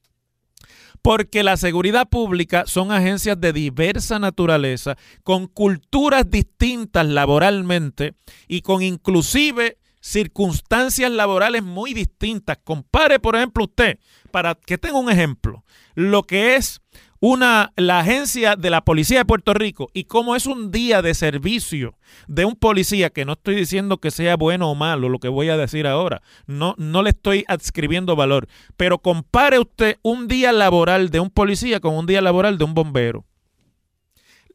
porque 1.00 1.42
la 1.42 1.56
seguridad 1.56 2.08
pública 2.08 2.64
son 2.66 2.92
agencias 2.92 3.40
de 3.40 3.52
diversa 3.52 4.18
naturaleza, 4.18 4.96
con 5.22 5.46
culturas 5.46 6.28
distintas 6.28 7.06
laboralmente 7.06 8.14
y 8.48 8.60
con 8.60 8.82
inclusive 8.82 9.78
circunstancias 10.00 11.10
laborales 11.10 11.62
muy 11.62 11.94
distintas. 11.94 12.58
Compare, 12.62 13.20
por 13.20 13.36
ejemplo, 13.36 13.64
usted, 13.64 13.98
para 14.30 14.54
que 14.54 14.76
tenga 14.76 14.98
un 14.98 15.10
ejemplo, 15.10 15.64
lo 15.94 16.24
que 16.24 16.56
es 16.56 16.80
una, 17.22 17.72
la 17.76 18.00
agencia 18.00 18.56
de 18.56 18.68
la 18.68 18.80
Policía 18.80 19.18
de 19.18 19.24
Puerto 19.24 19.54
Rico 19.54 19.90
y 19.94 20.04
cómo 20.04 20.34
es 20.34 20.46
un 20.46 20.72
día 20.72 21.02
de 21.02 21.14
servicio 21.14 21.94
de 22.26 22.44
un 22.44 22.56
policía, 22.56 23.10
que 23.10 23.24
no 23.24 23.34
estoy 23.34 23.54
diciendo 23.54 23.98
que 23.98 24.10
sea 24.10 24.36
bueno 24.36 24.68
o 24.68 24.74
malo 24.74 25.08
lo 25.08 25.20
que 25.20 25.28
voy 25.28 25.48
a 25.48 25.56
decir 25.56 25.86
ahora, 25.86 26.20
no, 26.48 26.74
no 26.78 27.04
le 27.04 27.10
estoy 27.10 27.44
adscribiendo 27.46 28.16
valor, 28.16 28.48
pero 28.76 28.98
compare 28.98 29.60
usted 29.60 29.98
un 30.02 30.26
día 30.26 30.50
laboral 30.50 31.10
de 31.10 31.20
un 31.20 31.30
policía 31.30 31.78
con 31.78 31.94
un 31.94 32.06
día 32.06 32.20
laboral 32.22 32.58
de 32.58 32.64
un 32.64 32.74
bombero. 32.74 33.24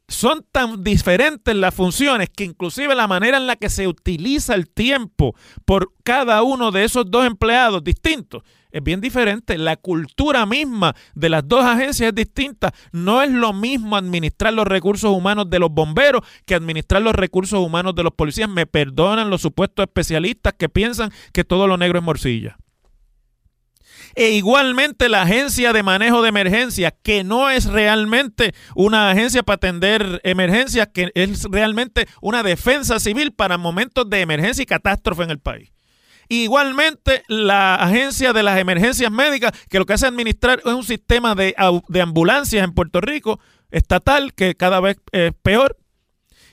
Son 0.08 0.44
tan 0.50 0.82
diferentes 0.82 1.54
las 1.54 1.74
funciones 1.74 2.30
que 2.30 2.44
inclusive 2.44 2.94
la 2.94 3.06
manera 3.06 3.36
en 3.36 3.46
la 3.46 3.56
que 3.56 3.68
se 3.68 3.86
utiliza 3.86 4.54
el 4.54 4.68
tiempo 4.68 5.34
por 5.64 5.92
cada 6.02 6.42
uno 6.42 6.70
de 6.70 6.84
esos 6.84 7.10
dos 7.10 7.26
empleados 7.26 7.84
distintos 7.84 8.42
es 8.70 8.82
bien 8.82 9.00
diferente. 9.00 9.58
La 9.58 9.76
cultura 9.76 10.46
misma 10.46 10.94
de 11.14 11.28
las 11.28 11.46
dos 11.46 11.64
agencias 11.64 12.08
es 12.08 12.14
distinta. 12.14 12.72
No 12.92 13.22
es 13.22 13.30
lo 13.30 13.52
mismo 13.52 13.96
administrar 13.96 14.52
los 14.52 14.66
recursos 14.66 15.10
humanos 15.10 15.48
de 15.50 15.58
los 15.58 15.70
bomberos 15.70 16.22
que 16.44 16.54
administrar 16.54 17.02
los 17.02 17.14
recursos 17.14 17.58
humanos 17.58 17.94
de 17.94 18.02
los 18.02 18.12
policías. 18.12 18.48
Me 18.48 18.66
perdonan 18.66 19.30
los 19.30 19.42
supuestos 19.42 19.84
especialistas 19.84 20.54
que 20.58 20.68
piensan 20.68 21.10
que 21.32 21.44
todo 21.44 21.66
lo 21.66 21.76
negro 21.76 21.98
es 21.98 22.04
morcilla. 22.04 22.58
E 24.14 24.30
igualmente 24.30 25.08
la 25.08 25.22
agencia 25.22 25.72
de 25.72 25.82
manejo 25.82 26.22
de 26.22 26.28
emergencias, 26.28 26.92
que 27.02 27.24
no 27.24 27.50
es 27.50 27.66
realmente 27.66 28.54
una 28.74 29.10
agencia 29.10 29.42
para 29.42 29.56
atender 29.56 30.20
emergencias, 30.24 30.88
que 30.92 31.10
es 31.14 31.44
realmente 31.44 32.06
una 32.20 32.42
defensa 32.42 32.98
civil 33.00 33.32
para 33.32 33.58
momentos 33.58 34.08
de 34.08 34.20
emergencia 34.20 34.62
y 34.62 34.66
catástrofe 34.66 35.22
en 35.22 35.30
el 35.30 35.38
país. 35.38 35.72
Igualmente, 36.28 37.22
la 37.28 37.76
agencia 37.76 38.34
de 38.34 38.42
las 38.42 38.58
emergencias 38.58 39.10
médicas, 39.10 39.52
que 39.70 39.78
lo 39.78 39.86
que 39.86 39.94
hace 39.94 40.06
administrar 40.06 40.60
es 40.64 40.72
un 40.72 40.84
sistema 40.84 41.34
de, 41.34 41.54
de 41.88 42.00
ambulancias 42.02 42.64
en 42.64 42.74
Puerto 42.74 43.00
Rico 43.00 43.40
estatal 43.70 44.34
que 44.34 44.54
cada 44.54 44.80
vez 44.80 44.98
es 45.12 45.32
peor 45.42 45.76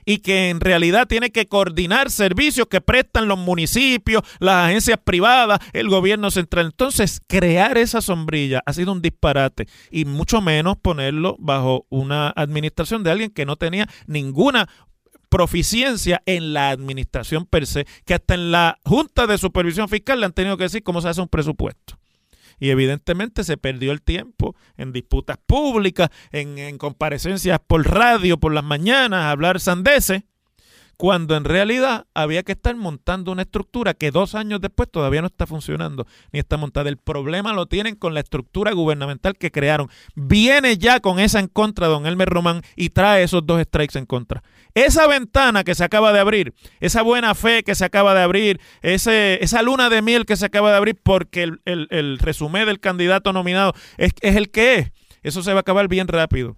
y 0.06 0.20
que 0.20 0.50
en 0.50 0.60
realidad 0.60 1.08
tiene 1.08 1.32
que 1.32 1.48
coordinar 1.48 2.12
servicios 2.12 2.68
que 2.68 2.82
prestan 2.82 3.28
los 3.28 3.38
municipios, 3.38 4.24
las 4.40 4.68
agencias 4.68 5.00
privadas, 5.04 5.60
el 5.74 5.90
gobierno 5.90 6.32
central. 6.32 6.68
Entonces, 6.68 7.22
crear 7.28 7.78
esa 7.78 8.02
sombrilla 8.02 8.62
ha 8.66 8.74
sido 8.74 8.92
un 8.92 9.02
disparate 9.02 9.68
y 9.92 10.06
mucho 10.06 10.42
menos 10.42 10.78
ponerlo 10.78 11.36
bajo 11.40 11.86
una 11.90 12.30
administración 12.30 13.04
de 13.04 13.12
alguien 13.12 13.32
que 13.32 13.46
no 13.46 13.56
tenía 13.56 13.90
ninguna 14.08 14.70
proficiencia 15.30 16.22
en 16.26 16.54
la 16.54 16.70
administración 16.70 17.46
per 17.46 17.68
se, 17.68 17.86
que 18.06 18.14
hasta 18.14 18.36
en 18.36 18.52
la 18.52 18.80
Junta 18.86 19.28
de 19.28 19.38
Supervisión 19.38 19.90
Fiscal 19.90 20.20
le 20.20 20.28
han 20.28 20.34
tenido 20.34 20.56
que 20.56 20.64
decir 20.64 20.84
cómo 20.84 21.02
se 21.02 21.10
hace 21.10 21.22
un 21.22 21.28
presupuesto. 21.28 21.98
Y 22.60 22.70
evidentemente 22.70 23.44
se 23.44 23.58
perdió 23.58 23.92
el 23.92 24.02
tiempo 24.02 24.56
en 24.78 24.92
disputas 24.92 25.38
públicas, 25.46 26.10
en, 26.32 26.58
en 26.58 26.78
comparecencias 26.78 27.60
por 27.66 27.86
radio 27.86 28.38
por 28.38 28.54
las 28.54 28.64
mañanas, 28.64 29.22
a 29.22 29.32
hablar 29.32 29.60
sandeces 29.60 30.24
cuando 30.98 31.36
en 31.36 31.44
realidad 31.44 32.08
había 32.14 32.44
que 32.44 32.54
estar 32.54 32.76
montando 32.76 33.32
una 33.32 33.44
estructura 33.44 33.94
que 33.94 34.12
dos 34.12 34.36
años 34.36 34.62
después 34.62 34.90
todavía 34.90 35.22
no 35.22 35.28
está 35.28 35.46
funcionando 35.46 36.08
ni 36.32 36.40
está 36.40 36.58
montada. 36.58 36.90
El 36.90 36.98
problema 36.98 37.54
lo 37.54 37.66
tienen 37.66 37.96
con 37.96 38.14
la 38.14 38.22
estructura 38.22 38.72
gubernamental 38.72 39.36
que 39.38 39.52
crearon. 39.52 39.90
Viene 40.16 40.78
ya 40.78 41.00
con 41.00 41.20
esa 41.20 41.40
en 41.40 41.48
contra 41.48 41.88
don 41.88 42.06
Elmer 42.06 42.30
Román 42.30 42.62
y 42.76 42.90
trae 42.90 43.24
esos 43.24 43.46
dos 43.46 43.62
strikes 43.62 43.98
en 43.98 44.06
contra. 44.06 44.44
Esa 44.76 45.08
ventana 45.08 45.64
que 45.64 45.74
se 45.74 45.86
acaba 45.86 46.12
de 46.12 46.20
abrir, 46.20 46.54
esa 46.82 47.02
buena 47.02 47.34
fe 47.34 47.64
que 47.64 47.76
se 47.76 47.86
acaba 47.86 48.14
de 48.14 48.22
abrir, 48.22 48.60
ese, 48.82 49.42
esa 49.42 49.62
luna 49.62 49.90
de 49.90 50.02
miel 50.02 50.26
que 50.26 50.36
se 50.36 50.46
acaba 50.46 50.70
de 50.70 50.76
abrir 50.76 51.00
porque 51.02 51.44
el, 51.44 51.62
el, 51.64 52.20
resumen 52.20 52.66
del 52.66 52.82
candidato 52.82 53.32
nominado 53.32 53.74
es, 53.98 54.12
el 54.22 54.52
que 54.52 54.76
es, 54.76 54.92
eso 55.24 55.42
se 55.44 55.54
va 55.54 55.60
a 55.60 55.62
acabar 55.62 55.88
bien 55.88 56.10
rápido. 56.10 56.58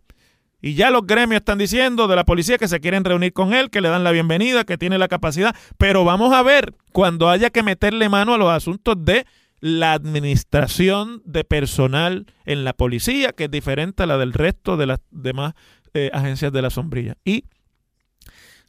Y 0.59 0.73
ya 0.73 0.89
los 0.89 1.05
gremios 1.05 1.41
están 1.41 1.59
diciendo 1.59 2.07
de 2.07 2.15
la 2.15 2.25
policía 2.25 2.57
que 2.57 2.67
se 2.67 2.79
quieren 2.79 3.03
reunir 3.03 3.33
con 3.33 3.53
él, 3.53 3.69
que 3.69 3.81
le 3.81 3.89
dan 3.89 4.03
la 4.03 4.09
bienvenida, 4.09 4.63
que 4.63 4.79
tiene 4.79 4.97
la 4.97 5.07
capacidad. 5.07 5.55
Pero 5.77 6.03
vamos 6.03 6.33
a 6.33 6.41
ver 6.41 6.73
cuando 6.91 7.29
haya 7.29 7.51
que 7.51 7.61
meterle 7.61 8.09
mano 8.09 8.33
a 8.33 8.39
los 8.39 8.49
asuntos 8.49 8.95
de 8.97 9.27
la 9.59 9.93
administración 9.93 11.21
de 11.23 11.43
personal 11.43 12.25
en 12.45 12.63
la 12.63 12.73
policía, 12.73 13.33
que 13.33 13.43
es 13.43 13.51
diferente 13.51 14.01
a 14.01 14.07
la 14.07 14.17
del 14.17 14.33
resto 14.33 14.75
de 14.75 14.87
las 14.87 14.99
demás 15.11 15.53
eh, 15.93 16.09
agencias 16.11 16.51
de 16.51 16.63
la 16.63 16.71
sombrilla. 16.71 17.15
Y 17.23 17.43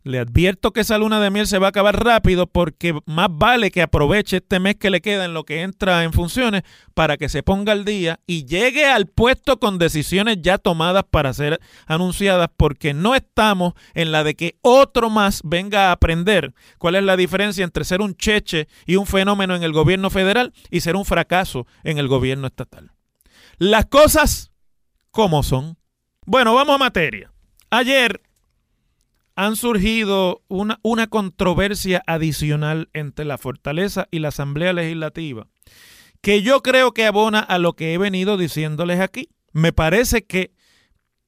le 0.02 0.18
advierto 0.18 0.72
que 0.72 0.80
esa 0.80 0.98
luna 0.98 1.20
de 1.20 1.30
miel 1.30 1.46
se 1.46 1.58
va 1.58 1.66
a 1.66 1.70
acabar 1.70 2.02
rápido 2.02 2.46
porque 2.46 2.98
más 3.06 3.28
vale 3.30 3.70
que 3.70 3.82
aproveche 3.82 4.38
este 4.38 4.60
mes 4.60 4.76
que 4.76 4.90
le 4.90 5.00
queda 5.00 5.24
en 5.24 5.34
lo 5.34 5.44
que 5.44 5.62
entra 5.62 6.04
en 6.04 6.12
funciones 6.12 6.62
para 6.94 7.16
que 7.16 7.28
se 7.28 7.42
ponga 7.42 7.72
al 7.72 7.84
día 7.84 8.20
y 8.26 8.44
llegue 8.44 8.86
al 8.86 9.06
puesto 9.06 9.58
con 9.58 9.78
decisiones 9.78 10.38
ya 10.40 10.58
tomadas 10.58 11.04
para 11.10 11.32
ser 11.32 11.60
anunciadas 11.86 12.48
porque 12.56 12.94
no 12.94 13.14
estamos 13.14 13.74
en 13.94 14.12
la 14.12 14.24
de 14.24 14.34
que 14.34 14.56
otro 14.62 15.10
más 15.10 15.40
venga 15.44 15.88
a 15.88 15.92
aprender 15.92 16.54
cuál 16.78 16.94
es 16.94 17.02
la 17.02 17.16
diferencia 17.16 17.64
entre 17.64 17.84
ser 17.84 18.00
un 18.00 18.14
cheche 18.14 18.68
y 18.86 18.96
un 18.96 19.06
fenómeno 19.06 19.54
en 19.54 19.62
el 19.62 19.72
gobierno 19.72 20.10
federal 20.10 20.52
y 20.70 20.80
ser 20.80 20.96
un 20.96 21.04
fracaso 21.04 21.66
en 21.84 21.98
el 21.98 22.08
gobierno 22.08 22.46
estatal. 22.46 22.92
Las 23.58 23.86
cosas 23.86 24.52
como 25.10 25.42
son. 25.42 25.76
Bueno, 26.24 26.54
vamos 26.54 26.76
a 26.76 26.78
materia. 26.78 27.32
Ayer 27.70 28.20
han 29.38 29.54
surgido 29.54 30.42
una, 30.48 30.80
una 30.82 31.06
controversia 31.06 32.02
adicional 32.08 32.90
entre 32.92 33.24
la 33.24 33.38
Fortaleza 33.38 34.08
y 34.10 34.18
la 34.18 34.28
Asamblea 34.28 34.72
Legislativa, 34.72 35.46
que 36.20 36.42
yo 36.42 36.60
creo 36.60 36.92
que 36.92 37.06
abona 37.06 37.38
a 37.38 37.58
lo 37.58 37.74
que 37.74 37.94
he 37.94 37.98
venido 37.98 38.36
diciéndoles 38.36 38.98
aquí. 38.98 39.28
Me 39.52 39.72
parece 39.72 40.26
que 40.26 40.50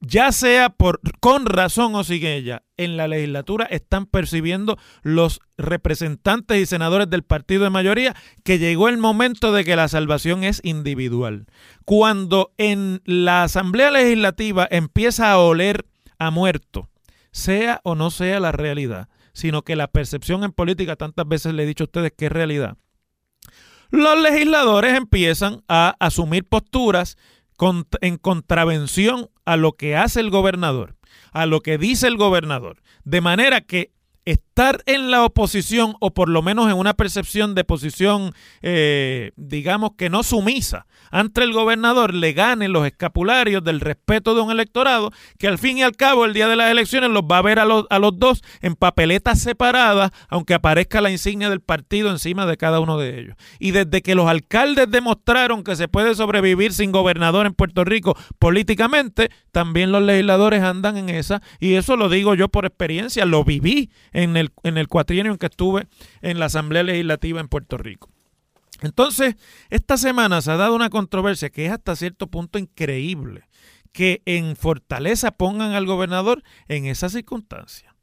ya 0.01 0.33
sea 0.33 0.71
por 0.71 1.01
con 1.21 1.47
razón 1.47 1.95
o 1.95 2.03
sin 2.03 2.27
ella, 2.27 2.65
en 2.77 2.97
la 2.97 3.07
legislatura 3.07 3.65
están 3.67 4.07
percibiendo 4.07 4.77
los 5.03 5.39
representantes 5.57 6.61
y 6.61 6.67
senadores 6.67 7.09
del 7.11 7.23
partido 7.23 7.63
de 7.63 7.71
mayoría 7.71 8.17
que 8.43 8.59
llegó 8.59 8.89
el 8.89 8.99
momento 8.99 9.53
de 9.53 9.65
que 9.65 9.77
la 9.77 9.87
salvación 9.87 10.43
es 10.43 10.61
individual. 10.65 11.47
Cuando 11.85 12.55
en 12.59 13.03
la 13.05 13.45
Asamblea 13.45 13.93
Legislativa 13.93 14.67
empieza 14.69 15.31
a 15.31 15.39
oler 15.39 15.87
a 16.19 16.33
muerto, 16.33 16.90
sea 17.33 17.81
o 17.85 17.95
no 17.95 18.11
sea 18.11 18.41
la 18.41 18.53
realidad, 18.53 19.09
sino 19.33 19.63
que 19.63 19.77
la 19.77 19.89
percepción 19.89 20.45
en 20.45 20.53
política, 20.53 20.97
tantas 20.97 21.27
veces 21.27 21.55
le 21.55 21.63
he 21.63 21.67
dicho 21.67 21.85
a 21.85 21.87
ustedes 21.87 22.13
que 22.17 22.27
es 22.27 22.33
realidad, 22.33 22.77
los 23.91 24.21
legisladores 24.21 24.97
empiezan 24.97 25.63
a 25.69 25.97
asumir 25.99 26.45
posturas 26.45 27.17
en 28.01 28.17
contravención 28.17 29.29
a 29.45 29.57
lo 29.57 29.73
que 29.73 29.97
hace 29.97 30.21
el 30.21 30.31
gobernador, 30.31 30.97
a 31.33 31.47
lo 31.47 31.61
que 31.61 31.77
dice 31.77 32.07
el 32.07 32.17
gobernador, 32.17 32.83
de 33.05 33.21
manera 33.21 33.61
que 33.61 33.93
estar 34.25 34.83
en 34.87 35.11
la 35.11 35.25
oposición 35.25 35.95
o 36.01 36.13
por 36.13 36.29
lo 36.29 36.43
menos 36.43 36.71
en 36.71 36.77
una 36.77 36.95
percepción 36.95 37.55
de 37.55 37.65
posición, 37.65 38.33
eh, 38.63 39.33
digamos 39.37 39.93
que 39.97 40.11
no 40.11 40.23
sumisa 40.23 40.87
ante 41.11 41.43
el 41.43 41.53
gobernador, 41.53 42.15
le 42.15 42.33
gane 42.33 42.69
los 42.69 42.87
escapularios 42.87 43.65
del 43.65 43.81
respeto 43.81 44.35
de 44.35 44.43
un 44.43 44.51
electorado 44.51 45.13
que 45.39 45.49
al 45.49 45.59
fin 45.59 45.79
y 45.79 45.83
al 45.83 45.97
cabo 45.97 46.25
el 46.25 46.35
día 46.35 46.47
de 46.47 46.57
las 46.57 46.71
elecciones 46.71 47.11
los 47.11 47.23
va 47.23 47.39
a 47.39 47.43
ver 47.43 47.59
a 47.59 47.65
los, 47.65 47.87
a 47.91 47.99
los 47.99 48.19
dos 48.19 48.43
en 48.61 48.77
papeletas 48.77 49.41
separadas, 49.41 50.13
aunque 50.29 50.55
aparezca 50.55 51.01
la 51.01 51.11
insignia 51.11 51.51
del 51.51 51.61
partido 51.61 52.11
encima 52.11 52.47
de 52.47 52.57
cada 52.57 52.81
uno 52.81 52.99
de 52.99 53.19
ellos. 53.19 53.37
Y 53.59 53.73
desde 53.73 54.03
que 54.03 54.15
los 54.15 54.29
alcaldes 54.29 54.91
demostraron 54.91 55.65
que 55.65 55.77
se 55.77 55.89
puede 55.89 56.15
sobrevivir 56.15 56.73
sin 56.73 56.93
gobernador 56.93 57.47
en 57.47 57.55
Puerto 57.55 57.85
Rico 57.85 58.17
políticamente, 58.39 59.31
también 59.51 59.91
los 59.91 60.03
legisladores 60.03 60.63
andan 60.63 60.97
en 60.97 61.09
esa, 61.09 61.43
y 61.59 61.75
eso 61.75 61.97
lo 61.97 62.09
digo 62.09 62.35
yo 62.35 62.49
por 62.49 62.67
experiencia, 62.67 63.25
lo 63.25 63.43
viví 63.45 63.91
en 64.13 64.37
el, 64.37 64.51
en 64.63 64.79
el 64.79 64.89
cuatrienio 64.89 65.33
en 65.33 65.39
que 65.39 65.47
estuve 65.47 65.87
en 66.23 66.39
la 66.39 66.47
Asamblea 66.47 66.83
Legislativa 66.83 67.41
en 67.41 67.49
Puerto 67.49 67.77
Rico. 67.77 68.11
Entonces, 68.83 69.37
esta 69.69 69.97
semana 69.97 70.41
se 70.41 70.51
ha 70.51 70.57
dado 70.57 70.75
una 70.75 70.91
controversia 70.91 71.51
que 71.51 71.67
es 71.67 71.73
hasta 71.73 71.97
cierto 71.97 72.29
punto 72.29 72.59
increíble, 72.59 73.43
que 73.93 74.23
en 74.25 74.57
Fortaleza 74.57 75.33
pongan 75.33 75.73
al 75.73 75.87
gobernador 75.87 76.43
en 76.69 76.87
esa 76.87 77.09
circunstancia. 77.09 77.95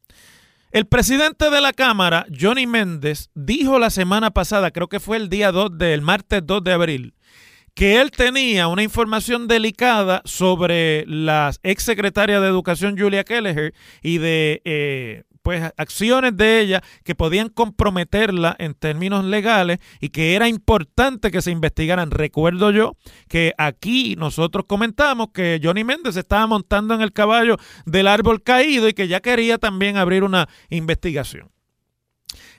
El 0.72 0.86
presidente 0.86 1.50
de 1.50 1.62
la 1.62 1.72
Cámara, 1.72 2.28
Johnny 2.38 2.68
Méndez, 2.68 3.30
dijo 3.34 3.80
la 3.80 3.90
semana 3.90 4.32
pasada, 4.32 4.72
creo 4.72 4.90
que 4.90 5.00
fue 5.00 5.18
el 5.18 5.30
día 5.30 5.52
2 5.52 5.78
del 5.78 6.02
martes 6.02 6.42
2 6.46 6.64
de 6.64 6.74
abril, 6.74 7.14
que 7.74 8.02
él 8.02 8.12
tenía 8.12 8.68
una 8.68 8.84
información 8.84 9.48
delicada 9.48 10.22
sobre 10.26 11.06
la 11.08 11.52
exsecretaria 11.64 12.42
de 12.42 12.48
Educación 12.48 12.98
Julia 12.98 13.24
Kelleher 13.24 13.74
y 14.02 14.18
de 14.18 14.62
eh, 14.66 15.24
pues 15.48 15.64
acciones 15.78 16.36
de 16.36 16.60
ella 16.60 16.84
que 17.06 17.16
podían 17.16 17.48
comprometerla 17.48 18.58
en 18.60 18.74
términos 18.74 19.24
legales 19.24 19.80
y 20.02 20.10
que 20.10 20.36
era 20.36 20.50
importante 20.50 21.32
que 21.32 21.42
se 21.42 21.52
investigaran. 21.52 22.12
Recuerdo 22.12 22.70
yo 22.72 22.98
que 23.30 23.54
aquí 23.58 24.18
nosotros 24.18 24.66
comentamos 24.68 25.30
que 25.34 25.62
Johnny 25.64 25.86
Méndez 25.86 26.18
estaba 26.18 26.48
montando 26.48 26.96
en 26.96 27.02
el 27.02 27.14
caballo 27.14 27.56
del 27.86 28.10
árbol 28.10 28.44
caído 28.44 28.90
y 28.90 28.94
que 28.94 29.08
ya 29.08 29.22
quería 29.22 29.58
también 29.58 29.96
abrir 29.96 30.26
una 30.26 30.50
investigación. 30.70 31.50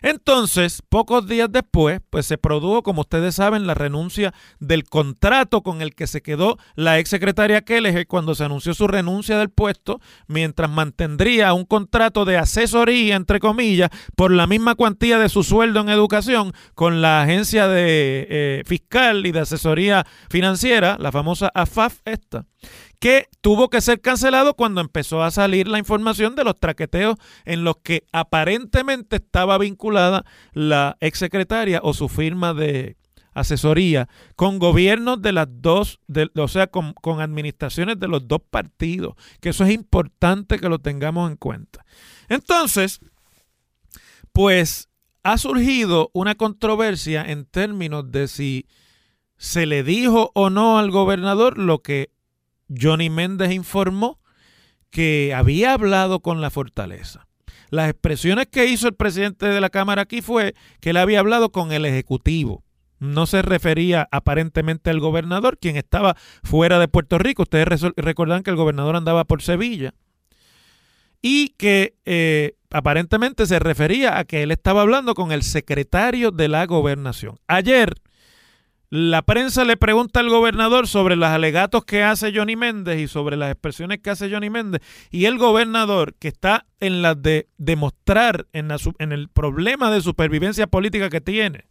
Entonces, 0.03 0.83
pocos 0.89 1.27
días 1.27 1.49
después, 1.51 2.01
pues 2.11 2.27
se 2.27 2.39
produjo, 2.39 2.83
como 2.83 3.03
ustedes 3.03 3.35
saben, 3.35 3.67
la 3.67 3.75
renuncia 3.75 4.33
del 4.61 4.85
contrato 4.85 5.63
con 5.63 5.83
el 5.83 5.95
que 5.95 6.07
se 6.07 6.23
quedó 6.23 6.59
la 6.75 6.99
exsecretaria 6.99 7.63
Kelleher 7.63 8.07
cuando 8.07 8.35
se 8.35 8.45
anunció 8.45 8.75
su 8.75 8.87
renuncia 8.87 9.39
del 9.39 9.51
puesto, 9.51 10.01
mientras 10.27 10.71
mantendría 10.71 11.53
un 11.53 11.65
contrato 11.65 12.25
de 12.25 12.37
asesoría, 12.37 13.17
entre 13.17 13.41
comillas, 13.41 13.91
por 14.17 14.31
la 14.31 14.47
misma 14.47 14.75
cuantía 14.75 15.19
de 15.19 15.29
su 15.29 15.43
sueldo 15.43 15.81
en 15.81 15.89
educación 15.89 16.53
con 16.75 17.03
la 17.03 17.23
agencia 17.23 17.69
de 17.69 18.27
eh, 18.29 18.63
fiscal 18.67 19.27
y 19.27 19.33
de 19.33 19.41
asesoría 19.41 20.07
financiera, 20.31 20.97
la 20.99 21.13
famosa 21.13 21.51
AFAF 21.55 21.99
esta 22.05 22.45
que 22.99 23.29
tuvo 23.41 23.71
que 23.71 23.81
ser 23.81 24.01
cancelado 24.01 24.55
cuando 24.55 24.81
empezó 24.81 25.23
a 25.23 25.31
salir 25.31 25.69
la 25.69 25.79
información 25.79 26.35
de 26.35 26.45
los 26.45 26.59
traqueteos 26.59 27.17
en 27.45 27.65
los 27.65 27.77
que 27.79 28.05
aparentemente 28.13 29.17
estaba 29.17 29.59
vinculada 29.59 30.25
la 30.53 30.97
exsecretaria 31.01 31.81
o 31.83 31.95
su 31.95 32.09
firma 32.09 32.55
de 32.55 32.97
asesoría 33.35 34.09
con 34.35 34.59
gobiernos 34.59 35.23
de 35.23 35.33
las 35.33 35.47
dos, 35.49 36.01
o 36.35 36.49
sea, 36.49 36.67
con, 36.67 36.93
con 36.95 37.21
administraciones 37.21 38.01
de 38.01 38.09
los 38.09 38.27
dos 38.27 38.41
partidos, 38.51 39.15
que 39.41 39.51
eso 39.51 39.65
es 39.65 39.73
importante 39.73 40.59
que 40.59 40.69
lo 40.69 40.81
tengamos 40.81 41.31
en 41.31 41.37
cuenta. 41.37 41.85
Entonces, 42.29 43.01
pues 44.33 44.89
ha 45.23 45.39
surgido 45.39 46.11
una 46.15 46.35
controversia 46.35 47.25
en 47.25 47.45
términos 47.45 48.11
de 48.11 48.29
si 48.29 48.67
se 49.37 49.67
le 49.67 49.85
dijo 49.85 50.33
o 50.35 50.51
no 50.51 50.79
al 50.79 50.91
gobernador 50.91 51.59
lo 51.59 51.81
que 51.81 52.11
Johnny 52.69 53.11
Méndez 53.11 53.53
informó 53.53 54.21
que 54.91 55.35
había 55.35 55.75
hablado 55.75 56.21
con 56.21 56.41
la 56.41 56.51
fortaleza. 56.51 57.27
Las 57.71 57.91
expresiones 57.91 58.47
que 58.47 58.67
hizo 58.67 58.89
el 58.89 58.95
presidente 58.95 59.47
de 59.47 59.61
la 59.61 59.71
Cámara 59.71 60.03
aquí 60.03 60.23
fue 60.23 60.55
que 60.81 60.91
él 60.91 60.97
había 60.97 61.21
hablado 61.21 61.53
con 61.53 61.73
el 61.73 61.85
Ejecutivo. 61.85 62.65
No 62.99 63.27
se 63.27 63.43
refería 63.43 64.09
aparentemente 64.11 64.91
al 64.91 65.01
gobernador, 65.01 65.59
quien 65.59 65.77
estaba 65.77 66.17
fuera 66.43 66.79
de 66.79 66.89
Puerto 66.89 67.19
Rico. 67.19 67.43
Ustedes 67.43 67.83
recuerdan 67.97 68.43
que 68.43 68.51
el 68.51 68.57
gobernador 68.57 68.97
andaba 68.97 69.25
por 69.25 69.43
Sevilla. 69.43 69.95
Y 71.21 71.51
que 71.51 71.95
eh, 72.07 72.55
aparentemente 72.71 73.47
se 73.47 73.59
refería 73.59 74.19
a 74.19 74.25
que 74.25 74.43
él 74.43 74.51
estaba 74.51 74.83
hablando 74.83 75.15
con 75.15 75.31
el 75.31 75.43
secretario 75.43 76.31
de 76.31 76.49
la 76.49 76.67
gobernación. 76.67 77.39
Ayer 77.47 77.95
la 78.90 79.22
prensa 79.22 79.64
le 79.64 79.77
pregunta 79.77 80.20
al 80.20 80.31
gobernador 80.31 80.88
sobre 80.88 81.14
los 81.14 81.29
alegatos 81.29 81.85
que 81.85 82.03
hace 82.03 82.33
Johnny 82.35 82.57
Méndez 82.57 82.98
y 83.01 83.09
sobre 83.09 83.37
las 83.37 83.51
expresiones 83.53 83.98
que 83.98 84.11
hace 84.11 84.31
Johnny 84.31 84.48
Méndez. 84.48 84.81
Y 85.11 85.27
el 85.27 85.37
gobernador, 85.37 86.14
que 86.18 86.29
está 86.29 86.64
en 86.81 87.03
la 87.03 87.14
de 87.14 87.48
demostrar 87.59 88.46
en, 88.53 88.70
en 88.98 89.12
el 89.12 89.29
problema 89.29 89.90
de 89.90 90.01
supervivencia 90.01 90.66
política 90.66 91.11
que 91.11 91.20
tiene, 91.20 91.66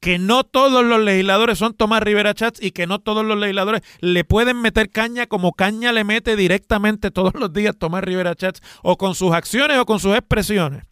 que 0.00 0.18
no 0.18 0.44
todos 0.44 0.84
los 0.84 1.00
legisladores 1.00 1.58
son 1.58 1.74
Tomás 1.74 2.02
Rivera 2.02 2.32
Chats 2.32 2.62
y 2.62 2.70
que 2.70 2.86
no 2.86 3.00
todos 3.00 3.24
los 3.24 3.38
legisladores 3.38 3.82
le 4.00 4.24
pueden 4.24 4.60
meter 4.60 4.90
caña 4.90 5.26
como 5.26 5.52
caña 5.52 5.92
le 5.92 6.04
mete 6.04 6.36
directamente 6.36 7.10
todos 7.10 7.34
los 7.34 7.52
días 7.52 7.76
Tomás 7.78 8.04
Rivera 8.04 8.34
Chats 8.34 8.62
o 8.82 8.96
con 8.96 9.14
sus 9.14 9.32
acciones 9.32 9.78
o 9.78 9.86
con 9.86 10.00
sus 10.00 10.14
expresiones, 10.14 10.84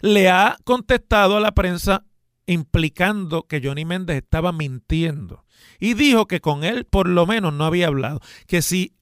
le 0.00 0.30
ha 0.30 0.56
contestado 0.64 1.36
a 1.36 1.40
la 1.40 1.52
prensa 1.52 2.04
implicando 2.46 3.42
que 3.44 3.60
Johnny 3.62 3.84
Méndez 3.84 4.16
estaba 4.16 4.52
mintiendo. 4.52 5.44
Y 5.78 5.94
dijo 5.94 6.26
que 6.26 6.40
con 6.40 6.64
él 6.64 6.84
por 6.84 7.08
lo 7.08 7.26
menos 7.26 7.52
no 7.52 7.64
había 7.64 7.88
hablado. 7.88 8.20
Que 8.46 8.62
si 8.62 8.94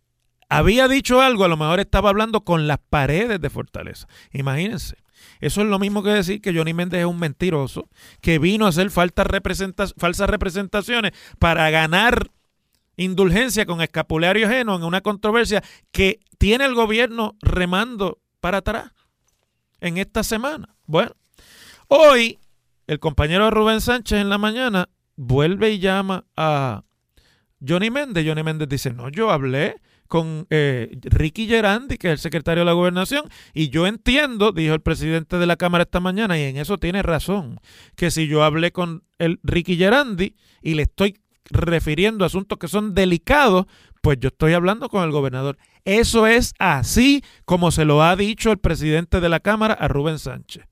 había 0.48 0.88
dicho 0.88 1.20
algo, 1.20 1.44
a 1.44 1.48
lo 1.48 1.56
mejor 1.56 1.80
estaba 1.80 2.10
hablando 2.10 2.42
con 2.42 2.66
las 2.66 2.78
paredes 2.78 3.40
de 3.40 3.50
Fortaleza. 3.50 4.08
Imagínense. 4.32 4.96
Eso 5.40 5.62
es 5.62 5.68
lo 5.68 5.78
mismo 5.78 6.02
que 6.02 6.10
decir 6.10 6.40
que 6.40 6.54
Johnny 6.54 6.74
Méndez 6.74 7.00
es 7.00 7.06
un 7.06 7.18
mentiroso, 7.18 7.88
que 8.20 8.38
vino 8.38 8.66
a 8.66 8.70
hacer 8.70 8.90
falsas 8.90 9.26
representaciones 9.26 11.12
para 11.38 11.70
ganar 11.70 12.30
indulgencia 12.96 13.66
con 13.66 13.80
escapulario 13.80 14.46
ajeno 14.46 14.76
en 14.76 14.84
una 14.84 15.00
controversia 15.00 15.62
que 15.90 16.20
tiene 16.38 16.64
el 16.64 16.74
gobierno 16.74 17.36
remando 17.40 18.18
para 18.40 18.58
atrás 18.58 18.92
en 19.80 19.98
esta 19.98 20.22
semana. 20.22 20.76
Bueno, 20.86 21.12
hoy 21.88 22.38
el 22.86 22.98
compañero 22.98 23.50
Rubén 23.50 23.80
Sánchez 23.80 24.20
en 24.20 24.28
la 24.28 24.38
mañana 24.38 24.88
vuelve 25.16 25.72
y 25.72 25.78
llama 25.78 26.24
a 26.36 26.84
Johnny 27.66 27.90
Méndez. 27.90 28.24
Johnny 28.26 28.42
Méndez 28.42 28.68
dice, 28.68 28.92
no, 28.92 29.08
yo 29.08 29.30
hablé 29.30 29.76
con 30.08 30.46
eh, 30.50 30.98
Ricky 31.02 31.46
Gerandi, 31.46 31.96
que 31.96 32.08
es 32.08 32.12
el 32.12 32.18
secretario 32.18 32.60
de 32.60 32.66
la 32.66 32.72
gobernación, 32.72 33.24
y 33.54 33.70
yo 33.70 33.86
entiendo, 33.86 34.52
dijo 34.52 34.74
el 34.74 34.82
presidente 34.82 35.38
de 35.38 35.46
la 35.46 35.56
Cámara 35.56 35.84
esta 35.84 36.00
mañana, 36.00 36.38
y 36.38 36.42
en 36.42 36.56
eso 36.56 36.78
tiene 36.78 37.02
razón, 37.02 37.58
que 37.96 38.10
si 38.10 38.28
yo 38.28 38.44
hablé 38.44 38.70
con 38.70 39.02
el 39.18 39.40
Ricky 39.42 39.76
Gerandi 39.76 40.36
y 40.62 40.74
le 40.74 40.82
estoy 40.82 41.18
refiriendo 41.50 42.24
a 42.24 42.26
asuntos 42.26 42.58
que 42.58 42.68
son 42.68 42.94
delicados, 42.94 43.66
pues 44.02 44.18
yo 44.20 44.28
estoy 44.28 44.52
hablando 44.52 44.88
con 44.88 45.02
el 45.02 45.10
gobernador. 45.10 45.56
Eso 45.84 46.26
es 46.26 46.52
así 46.58 47.22
como 47.44 47.70
se 47.70 47.84
lo 47.84 48.02
ha 48.02 48.16
dicho 48.16 48.52
el 48.52 48.58
presidente 48.58 49.20
de 49.20 49.28
la 49.28 49.40
Cámara 49.40 49.74
a 49.74 49.88
Rubén 49.88 50.18
Sánchez 50.18 50.66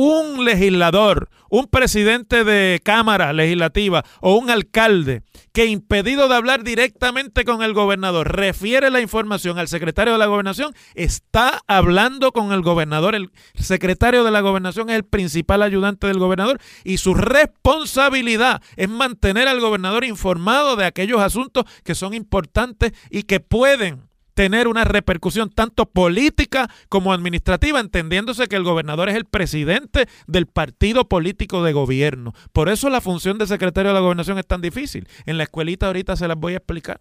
un 0.00 0.44
legislador, 0.44 1.28
un 1.50 1.66
presidente 1.66 2.44
de 2.44 2.80
Cámara 2.84 3.32
Legislativa 3.32 4.04
o 4.20 4.36
un 4.36 4.48
alcalde 4.48 5.24
que 5.52 5.66
impedido 5.66 6.28
de 6.28 6.36
hablar 6.36 6.62
directamente 6.62 7.44
con 7.44 7.64
el 7.64 7.74
gobernador 7.74 8.36
refiere 8.36 8.90
la 8.90 9.00
información 9.00 9.58
al 9.58 9.66
secretario 9.66 10.12
de 10.12 10.20
la 10.20 10.26
gobernación, 10.26 10.72
está 10.94 11.62
hablando 11.66 12.30
con 12.30 12.52
el 12.52 12.62
gobernador. 12.62 13.16
El 13.16 13.32
secretario 13.54 14.22
de 14.22 14.30
la 14.30 14.40
gobernación 14.40 14.88
es 14.88 14.94
el 14.94 15.04
principal 15.04 15.62
ayudante 15.62 16.06
del 16.06 16.20
gobernador 16.20 16.60
y 16.84 16.98
su 16.98 17.14
responsabilidad 17.14 18.62
es 18.76 18.88
mantener 18.88 19.48
al 19.48 19.58
gobernador 19.58 20.04
informado 20.04 20.76
de 20.76 20.84
aquellos 20.84 21.20
asuntos 21.20 21.64
que 21.82 21.96
son 21.96 22.14
importantes 22.14 22.92
y 23.10 23.24
que 23.24 23.40
pueden 23.40 24.07
tener 24.38 24.68
una 24.68 24.84
repercusión 24.84 25.50
tanto 25.50 25.86
política 25.86 26.70
como 26.88 27.12
administrativa, 27.12 27.80
entendiéndose 27.80 28.46
que 28.46 28.54
el 28.54 28.62
gobernador 28.62 29.08
es 29.08 29.16
el 29.16 29.24
presidente 29.24 30.06
del 30.28 30.46
partido 30.46 31.08
político 31.08 31.64
de 31.64 31.72
gobierno. 31.72 32.34
Por 32.52 32.68
eso 32.68 32.88
la 32.88 33.00
función 33.00 33.36
de 33.38 33.48
secretario 33.48 33.88
de 33.88 33.94
la 33.94 34.00
gobernación 34.00 34.38
es 34.38 34.46
tan 34.46 34.60
difícil. 34.60 35.08
En 35.26 35.38
la 35.38 35.42
escuelita 35.42 35.88
ahorita 35.88 36.14
se 36.14 36.28
las 36.28 36.36
voy 36.36 36.52
a 36.52 36.58
explicar. 36.58 37.00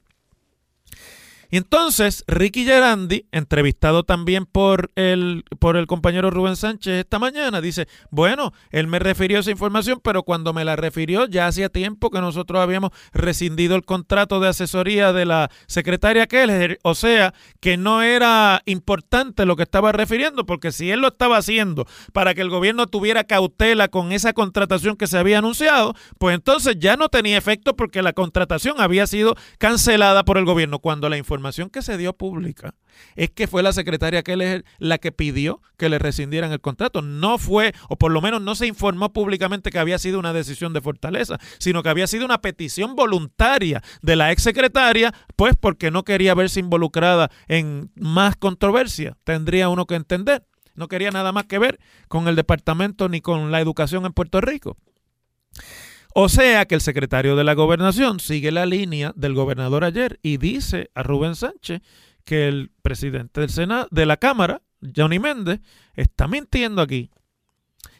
Y 1.49 1.57
entonces 1.57 2.25
Ricky 2.27 2.65
Gerandi, 2.65 3.25
entrevistado 3.31 4.03
también 4.03 4.45
por 4.45 4.91
el, 4.95 5.45
por 5.60 5.77
el 5.77 5.88
compañero 5.88 6.29
Rubén 6.29 6.57
Sánchez 6.57 6.99
esta 6.99 7.19
mañana, 7.19 7.62
dice, 7.62 7.88
bueno, 8.10 8.53
él 8.69 8.88
me 8.88 8.99
refirió 8.99 9.39
esa 9.39 9.51
información, 9.51 10.01
pero 10.03 10.23
cuando 10.23 10.53
me 10.53 10.65
la 10.65 10.75
refirió 10.75 11.25
ya 11.25 11.47
hacía 11.47 11.69
tiempo 11.69 12.10
que 12.10 12.19
nosotros 12.19 12.62
habíamos 12.62 12.91
rescindido 13.13 13.75
el 13.75 13.86
contrato 13.86 14.39
de 14.39 14.49
asesoría 14.49 15.13
de 15.13 15.25
la 15.25 15.49
secretaria 15.67 16.27
Keller, 16.27 16.79
o 16.83 16.95
sea, 16.95 17.33
que 17.62 17.77
no 17.77 18.01
era 18.01 18.62
importante 18.65 19.45
lo 19.45 19.55
que 19.55 19.63
estaba 19.63 19.93
refiriendo, 19.93 20.45
porque 20.45 20.73
si 20.73 20.91
él 20.91 20.99
lo 20.99 21.07
estaba 21.07 21.38
haciendo 21.38 21.88
para 22.12 22.33
que 22.33 22.41
el 22.41 22.49
gobierno 22.49 22.88
tuviera 22.88 23.23
cautela 23.23 23.88
con 23.88 24.12
esa 24.12 24.33
contratación 24.33 24.97
que 24.97 25.07
se 25.07 25.17
había 25.17 25.38
anunciado, 25.38 25.93
pues 26.17 26.36
entonces 26.36 26.75
ya 26.77 26.97
no 26.97 27.07
tenía 27.07 27.38
efecto 27.38 27.75
porque 27.75 28.01
la 28.01 28.12
contratación 28.12 28.81
había 28.81 29.07
sido 29.07 29.36
cancelada 29.60 30.25
por 30.25 30.38
el 30.38 30.45
gobierno 30.45 30.79
cuando 30.79 31.07
la 31.07 31.17
información 31.17 31.37
información 31.38 31.69
que 31.69 31.84
se 31.84 31.97
dio 31.97 32.13
pública 32.13 32.73
es 33.15 33.30
que 33.30 33.45
fue 33.45 33.62
la 33.62 33.71
secretaria 33.71 34.23
que 34.23 34.63
la 34.80 34.97
que 34.97 35.12
pidió 35.12 35.62
que 35.78 35.88
le 35.88 36.00
rescindieran 36.00 36.52
el 36.52 36.62
contrato. 36.62 37.04
No 37.04 37.38
fue, 37.38 37.73
o 37.89 37.95
por 37.95 38.12
lo 38.12 38.21
menos 38.21 38.41
no 38.41 38.56
se 38.56 38.65
informó 38.65 39.13
públicamente 39.13 39.69
que 39.69 39.78
había 39.78 40.00
sido 40.00 40.17
una 40.17 40.34
decisión 40.34 40.73
de 40.73 40.82
Fortaleza, 40.82 41.38
sino 41.60 41.84
que 41.84 41.89
había 41.89 42.08
sido 42.08 42.26
una 42.26 42.41
petición 42.41 42.95
voluntaria 42.95 43.84
de 44.02 44.15
la 44.15 44.32
exsecretaria, 44.32 45.13
pues 45.36 45.54
porque 45.60 45.91
no 45.91 46.04
quería 46.04 46.34
verse 46.34 46.60
involucrada 46.60 47.30
en 47.47 47.91
más 47.95 48.36
controversia. 48.36 49.15
Tendría 49.23 49.69
uno 49.69 49.86
que 49.86 49.95
entender. 49.95 50.43
No 50.73 50.88
quería 50.88 51.12
nada 51.12 51.32
más 51.32 51.45
que 51.45 51.60
ver 51.60 51.80
con 52.08 52.28
el 52.28 52.36
departamento 52.36 53.10
ni 53.10 53.21
con 53.21 53.52
la 53.52 53.62
educación 53.62 54.08
en 54.08 54.13
Puerto 54.13 54.41
Rico. 54.41 54.76
O 56.19 56.30
sea 56.30 56.65
que 56.65 56.73
el 56.73 56.82
secretario 56.82 57.36
de 57.36 57.43
la 57.43 57.53
gobernación 57.53 58.19
sigue 58.19 58.51
la 58.51 58.65
línea 58.65 59.13
del 59.15 59.36
gobernador 59.36 59.84
ayer 59.84 60.19
y 60.23 60.38
dice 60.38 60.89
a 60.95 61.03
Rubén 61.03 61.36
Sánchez 61.36 61.84
que 62.25 62.47
el 62.47 62.71
presidente 62.82 63.41
del 63.41 63.51
Senado, 63.51 63.88
de 63.91 64.08
la 64.08 64.17
Cámara, 64.17 64.63
Johnny 64.95 65.19
Méndez, 65.19 65.60
está 65.93 66.27
mintiendo 66.27 66.82
aquí 66.82 67.12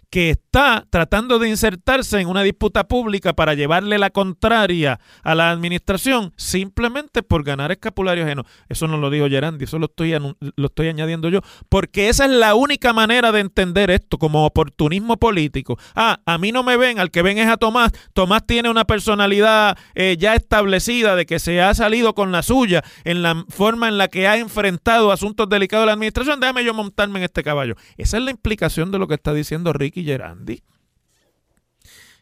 que 0.10 0.30
está 0.30 0.86
tratando 0.90 1.38
de 1.38 1.50
insertarse 1.50 2.20
en 2.20 2.28
una 2.28 2.44
disputa 2.44 2.88
pública 2.88 3.34
para 3.34 3.54
llevarle 3.54 3.98
la 3.98 4.10
contraria 4.10 5.00
a 5.24 5.36
la 5.36 5.52
administración 5.52 6.34
simplemente 6.38 7.24
por 7.24 7.44
ganar 7.44 7.72
escapulario 7.72 8.24
ajeno. 8.24 8.46
Eso 8.70 8.88
no 8.88 8.98
lo 8.98 9.10
dijo 9.10 9.28
Gerandi, 9.28 9.66
eso 9.66 9.80
lo 9.80 9.88
estoy, 9.88 10.14
lo 10.56 10.66
estoy 10.66 10.88
añadiendo 10.88 11.30
yo, 11.30 11.42
porque 11.70 12.10
esa 12.10 12.26
es 12.26 12.32
la 12.32 12.56
única 12.56 12.94
manera 12.94 13.32
de 13.32 13.42
entender 13.42 13.92
esto 13.92 14.18
como 14.18 14.46
oportunismo 14.46 15.18
político. 15.18 15.78
Ah, 15.96 16.20
a 16.26 16.38
mí 16.38 16.52
no 16.52 16.64
me 16.64 16.78
ven, 16.78 17.00
al 17.00 17.12
que 17.12 17.22
ven 17.22 17.38
es 17.38 17.48
a 17.48 17.58
Tomás. 17.58 17.92
Tomás 18.14 18.46
tiene 18.46 18.70
una 18.70 18.86
personalidad 18.86 19.78
eh, 19.94 20.16
ya 20.18 20.36
establecida 20.36 21.16
de 21.16 21.26
que 21.26 21.40
se 21.40 21.62
ha 21.62 21.74
salido 21.74 22.16
con 22.16 22.32
la 22.32 22.44
suya 22.44 22.84
en 23.04 23.22
la 23.24 23.46
forma 23.50 23.90
en 23.90 23.98
la 23.98 24.08
que 24.08 24.28
ha 24.28 24.38
enfrentado 24.38 25.12
asuntos 25.12 25.50
delicados 25.50 25.84
de 25.84 25.88
la 25.88 25.94
administración. 25.94 26.40
Déjame 26.40 26.64
yo 26.64 26.74
montarme 26.74 27.20
en 27.20 27.26
este 27.26 27.44
caballo. 27.44 27.76
Esa 27.98 28.18
es 28.18 28.24
la 28.24 28.32
implicación 28.32 28.92
de 28.92 29.00
lo 29.00 29.08
que 29.08 29.16
está 29.16 29.34
diciendo 29.34 29.74
Ricky 29.74 29.97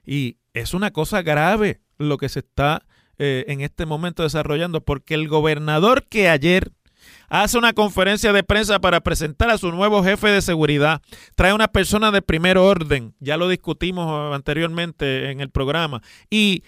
y 0.06 0.38
es 0.54 0.74
una 0.74 0.92
cosa 0.92 1.22
grave 1.22 1.82
lo 1.98 2.18
que 2.18 2.30
se 2.30 2.40
está 2.40 2.86
eh, 3.18 3.46
en 3.48 3.62
este 3.62 3.86
momento 3.86 4.24
desarrollando, 4.24 4.82
porque 4.82 5.14
el 5.14 5.28
gobernador 5.28 6.04
que 6.08 6.30
ayer 6.30 6.72
hace 7.30 7.58
una 7.58 7.74
conferencia 7.74 8.34
de 8.34 8.44
prensa 8.44 8.80
para 8.80 9.02
presentar 9.02 9.50
a 9.50 9.58
su 9.58 9.72
nuevo 9.72 10.04
jefe 10.04 10.28
de 10.30 10.42
seguridad, 10.42 11.02
trae 11.36 11.54
una 11.54 11.68
persona 11.68 12.12
de 12.12 12.22
primer 12.22 12.58
orden, 12.58 13.16
ya 13.20 13.38
lo 13.38 13.48
discutimos 13.48 14.34
anteriormente 14.34 15.32
en 15.32 15.40
el 15.40 15.50
programa, 15.50 16.02
y 16.30 16.64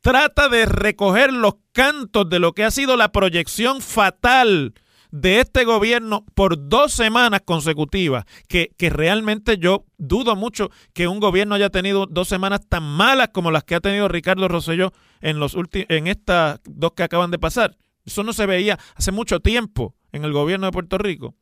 trata 0.00 0.48
de 0.48 0.66
recoger 0.66 1.32
los 1.32 1.54
cantos 1.72 2.28
de 2.28 2.38
lo 2.38 2.52
que 2.52 2.64
ha 2.64 2.70
sido 2.70 2.96
la 2.96 3.12
proyección 3.12 3.80
fatal 3.80 4.74
de 5.20 5.40
este 5.40 5.64
gobierno 5.64 6.26
por 6.34 6.68
dos 6.68 6.92
semanas 6.92 7.40
consecutivas, 7.44 8.24
que, 8.48 8.70
que, 8.76 8.90
realmente 8.90 9.56
yo 9.56 9.86
dudo 9.96 10.36
mucho 10.36 10.70
que 10.92 11.08
un 11.08 11.20
gobierno 11.20 11.54
haya 11.54 11.70
tenido 11.70 12.06
dos 12.06 12.28
semanas 12.28 12.60
tan 12.68 12.82
malas 12.82 13.30
como 13.32 13.50
las 13.50 13.64
que 13.64 13.76
ha 13.76 13.80
tenido 13.80 14.08
Ricardo 14.08 14.46
Rosselló 14.46 14.92
en, 15.22 15.38
los 15.38 15.56
en 15.72 16.06
estas 16.06 16.60
dos 16.64 16.92
que 16.92 17.02
acaban 17.02 17.30
de 17.30 17.38
pasar. 17.38 17.78
Eso 18.04 18.22
no 18.24 18.34
se 18.34 18.44
veía 18.44 18.78
hace 18.94 19.10
mucho 19.10 19.40
tiempo 19.40 19.94
en 20.12 20.24
el 20.24 20.32
gobierno 20.32 20.66
de 20.66 20.72
Puerto 20.72 20.98
Rico. 20.98 21.34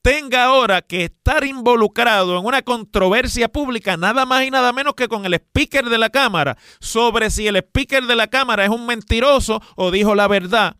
Tenga 0.00 0.44
ahora 0.44 0.80
que 0.80 1.04
estar 1.04 1.44
involucrado 1.44 2.38
en 2.38 2.44
una 2.44 2.62
controversia 2.62 3.48
pública, 3.48 3.98
nada 3.98 4.24
más 4.24 4.44
y 4.44 4.50
nada 4.50 4.72
menos 4.72 4.94
que 4.94 5.08
con 5.08 5.26
el 5.26 5.34
speaker 5.34 5.90
de 5.90 5.98
la 5.98 6.08
Cámara, 6.08 6.56
sobre 6.80 7.30
si 7.30 7.46
el 7.46 7.56
speaker 7.56 8.04
de 8.04 8.16
la 8.16 8.28
Cámara 8.28 8.64
es 8.64 8.70
un 8.70 8.86
mentiroso 8.86 9.60
o 9.76 9.90
dijo 9.90 10.14
la 10.14 10.26
verdad, 10.26 10.76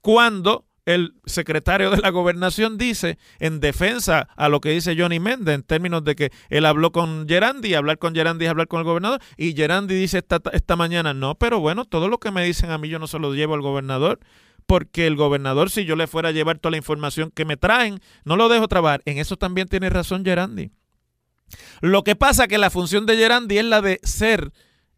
cuando 0.00 0.65
el 0.86 1.14
secretario 1.26 1.90
de 1.90 1.98
la 1.98 2.10
gobernación 2.10 2.78
dice 2.78 3.18
en 3.40 3.60
defensa 3.60 4.28
a 4.36 4.48
lo 4.48 4.60
que 4.60 4.70
dice 4.70 4.96
Johnny 4.96 5.20
Méndez 5.20 5.56
en 5.56 5.62
términos 5.62 6.04
de 6.04 6.14
que 6.14 6.30
él 6.48 6.64
habló 6.64 6.92
con 6.92 7.28
Gerandi, 7.28 7.74
hablar 7.74 7.98
con 7.98 8.14
Gerandi 8.14 8.46
es 8.46 8.50
hablar 8.50 8.68
con 8.68 8.78
el 8.78 8.84
gobernador, 8.86 9.20
y 9.36 9.54
Gerandi 9.54 9.94
dice 9.94 10.18
esta, 10.18 10.40
esta 10.52 10.76
mañana, 10.76 11.12
no, 11.12 11.34
pero 11.34 11.60
bueno, 11.60 11.84
todo 11.84 12.08
lo 12.08 12.18
que 12.18 12.30
me 12.30 12.44
dicen 12.44 12.70
a 12.70 12.78
mí 12.78 12.88
yo 12.88 12.98
no 12.98 13.08
se 13.08 13.18
lo 13.18 13.34
llevo 13.34 13.54
al 13.54 13.62
gobernador, 13.62 14.20
porque 14.66 15.06
el 15.06 15.16
gobernador, 15.16 15.70
si 15.70 15.84
yo 15.84 15.96
le 15.96 16.06
fuera 16.06 16.30
a 16.30 16.32
llevar 16.32 16.58
toda 16.58 16.72
la 16.72 16.76
información 16.76 17.30
que 17.30 17.44
me 17.44 17.56
traen, 17.56 18.00
no 18.24 18.36
lo 18.36 18.48
dejo 18.48 18.66
trabajar. 18.66 19.02
En 19.04 19.18
eso 19.18 19.36
también 19.36 19.68
tiene 19.68 19.90
razón 19.90 20.24
Gerandi. 20.24 20.72
Lo 21.80 22.02
que 22.02 22.16
pasa 22.16 22.48
que 22.48 22.58
la 22.58 22.70
función 22.70 23.06
de 23.06 23.16
Gerandi 23.16 23.58
es 23.58 23.64
la 23.64 23.80
de 23.80 24.00
ser 24.02 24.52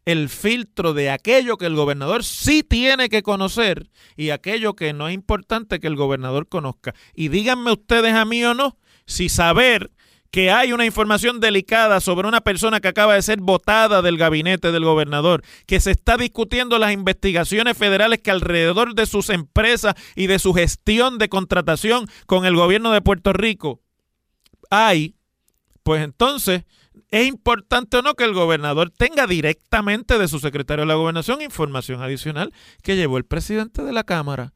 el 0.08 0.30
filtro 0.30 0.94
de 0.94 1.10
aquello 1.10 1.58
que 1.58 1.66
el 1.66 1.76
gobernador 1.76 2.24
sí 2.24 2.62
tiene 2.62 3.10
que 3.10 3.22
conocer 3.22 3.90
y 4.16 4.30
aquello 4.30 4.74
que 4.74 4.94
no 4.94 5.06
es 5.06 5.12
importante 5.12 5.80
que 5.80 5.86
el 5.86 5.96
gobernador 5.96 6.48
conozca. 6.48 6.94
Y 7.14 7.28
díganme 7.28 7.72
ustedes 7.72 8.14
a 8.14 8.24
mí 8.24 8.42
o 8.42 8.54
no, 8.54 8.78
si 9.04 9.28
saber 9.28 9.90
que 10.30 10.50
hay 10.50 10.72
una 10.72 10.86
información 10.86 11.40
delicada 11.40 12.00
sobre 12.00 12.26
una 12.26 12.40
persona 12.40 12.80
que 12.80 12.88
acaba 12.88 13.16
de 13.16 13.22
ser 13.22 13.40
votada 13.42 14.00
del 14.00 14.16
gabinete 14.16 14.72
del 14.72 14.84
gobernador, 14.84 15.42
que 15.66 15.78
se 15.78 15.90
está 15.90 16.16
discutiendo 16.16 16.78
las 16.78 16.92
investigaciones 16.92 17.76
federales 17.76 18.20
que 18.20 18.30
alrededor 18.30 18.94
de 18.94 19.04
sus 19.04 19.28
empresas 19.28 19.94
y 20.16 20.26
de 20.26 20.38
su 20.38 20.54
gestión 20.54 21.18
de 21.18 21.28
contratación 21.28 22.06
con 22.24 22.46
el 22.46 22.56
gobierno 22.56 22.92
de 22.92 23.02
Puerto 23.02 23.34
Rico 23.34 23.82
hay, 24.70 25.16
pues 25.82 26.02
entonces 26.02 26.64
es 27.10 27.26
importante 27.26 27.96
o 27.96 28.02
no 28.02 28.14
que 28.14 28.24
el 28.24 28.34
gobernador 28.34 28.90
tenga 28.90 29.26
directamente 29.26 30.18
de 30.18 30.28
su 30.28 30.38
secretario 30.38 30.82
de 30.82 30.88
la 30.88 30.94
gobernación 30.94 31.42
información 31.42 32.02
adicional 32.02 32.52
que 32.82 32.96
llevó 32.96 33.18
el 33.18 33.24
presidente 33.24 33.82
de 33.82 33.92
la 33.92 34.04
Cámara. 34.04 34.52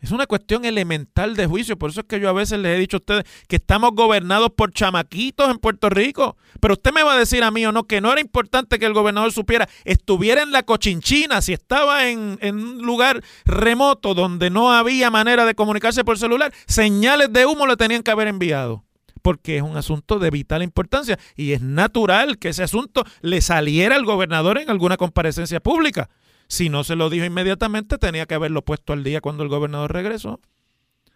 Es 0.00 0.12
una 0.12 0.26
cuestión 0.26 0.64
elemental 0.64 1.36
de 1.36 1.46
juicio. 1.46 1.78
Por 1.78 1.90
eso 1.90 2.00
es 2.00 2.06
que 2.06 2.20
yo 2.20 2.28
a 2.30 2.32
veces 2.32 2.58
les 2.58 2.76
he 2.76 2.80
dicho 2.80 2.96
a 2.96 3.00
ustedes 3.00 3.24
que 3.48 3.56
estamos 3.56 3.90
gobernados 3.94 4.50
por 4.56 4.72
chamaquitos 4.72 5.50
en 5.50 5.58
Puerto 5.58 5.90
Rico. 5.90 6.36
Pero 6.58 6.74
usted 6.74 6.92
me 6.92 7.02
va 7.02 7.14
a 7.14 7.18
decir 7.18 7.44
a 7.44 7.50
mí 7.50 7.66
o 7.66 7.72
no 7.72 7.84
que 7.84 8.00
no 8.00 8.10
era 8.10 8.20
importante 8.20 8.78
que 8.78 8.86
el 8.86 8.94
gobernador 8.94 9.30
supiera, 9.30 9.68
estuviera 9.84 10.42
en 10.42 10.52
la 10.52 10.62
cochinchina, 10.62 11.42
si 11.42 11.52
estaba 11.52 12.08
en, 12.08 12.38
un 12.42 12.78
lugar 12.78 13.22
remoto 13.44 14.14
donde 14.14 14.48
no 14.48 14.72
había 14.72 15.10
manera 15.10 15.44
de 15.44 15.54
comunicarse 15.54 16.02
por 16.02 16.18
celular, 16.18 16.52
señales 16.66 17.30
de 17.32 17.44
humo 17.44 17.66
le 17.66 17.76
tenían 17.76 18.02
que 18.02 18.10
haber 18.10 18.28
enviado 18.28 18.84
porque 19.20 19.56
es 19.56 19.62
un 19.62 19.76
asunto 19.76 20.18
de 20.18 20.30
vital 20.30 20.62
importancia 20.62 21.18
y 21.36 21.52
es 21.52 21.60
natural 21.60 22.38
que 22.38 22.50
ese 22.50 22.62
asunto 22.62 23.04
le 23.22 23.40
saliera 23.40 23.96
al 23.96 24.04
gobernador 24.04 24.58
en 24.58 24.70
alguna 24.70 24.96
comparecencia 24.96 25.60
pública. 25.60 26.10
Si 26.48 26.68
no 26.68 26.82
se 26.84 26.96
lo 26.96 27.10
dijo 27.10 27.24
inmediatamente, 27.24 27.98
tenía 27.98 28.26
que 28.26 28.34
haberlo 28.34 28.64
puesto 28.64 28.92
al 28.92 29.04
día 29.04 29.20
cuando 29.20 29.42
el 29.42 29.48
gobernador 29.48 29.92
regresó. 29.92 30.40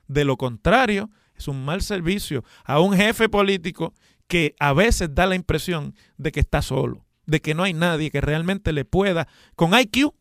De 0.06 0.24
lo 0.24 0.36
contrario, 0.36 1.10
es 1.36 1.48
un 1.48 1.64
mal 1.64 1.82
servicio 1.82 2.44
a 2.64 2.80
un 2.80 2.94
jefe 2.94 3.28
político 3.28 3.94
que 4.28 4.54
a 4.58 4.72
veces 4.72 5.14
da 5.14 5.26
la 5.26 5.34
impresión 5.34 5.94
de 6.16 6.32
que 6.32 6.40
está 6.40 6.62
solo, 6.62 7.04
de 7.26 7.40
que 7.40 7.54
no 7.54 7.62
hay 7.62 7.74
nadie 7.74 8.10
que 8.10 8.20
realmente 8.20 8.72
le 8.72 8.84
pueda, 8.84 9.28
con 9.56 9.78
IQ, 9.78 10.14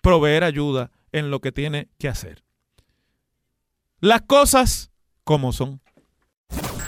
proveer 0.00 0.44
ayuda 0.44 0.90
en 1.12 1.30
lo 1.30 1.40
que 1.40 1.52
tiene 1.52 1.88
que 1.98 2.08
hacer. 2.08 2.44
Las 4.00 4.22
cosas 4.22 4.90
como 5.24 5.52
son. 5.52 5.79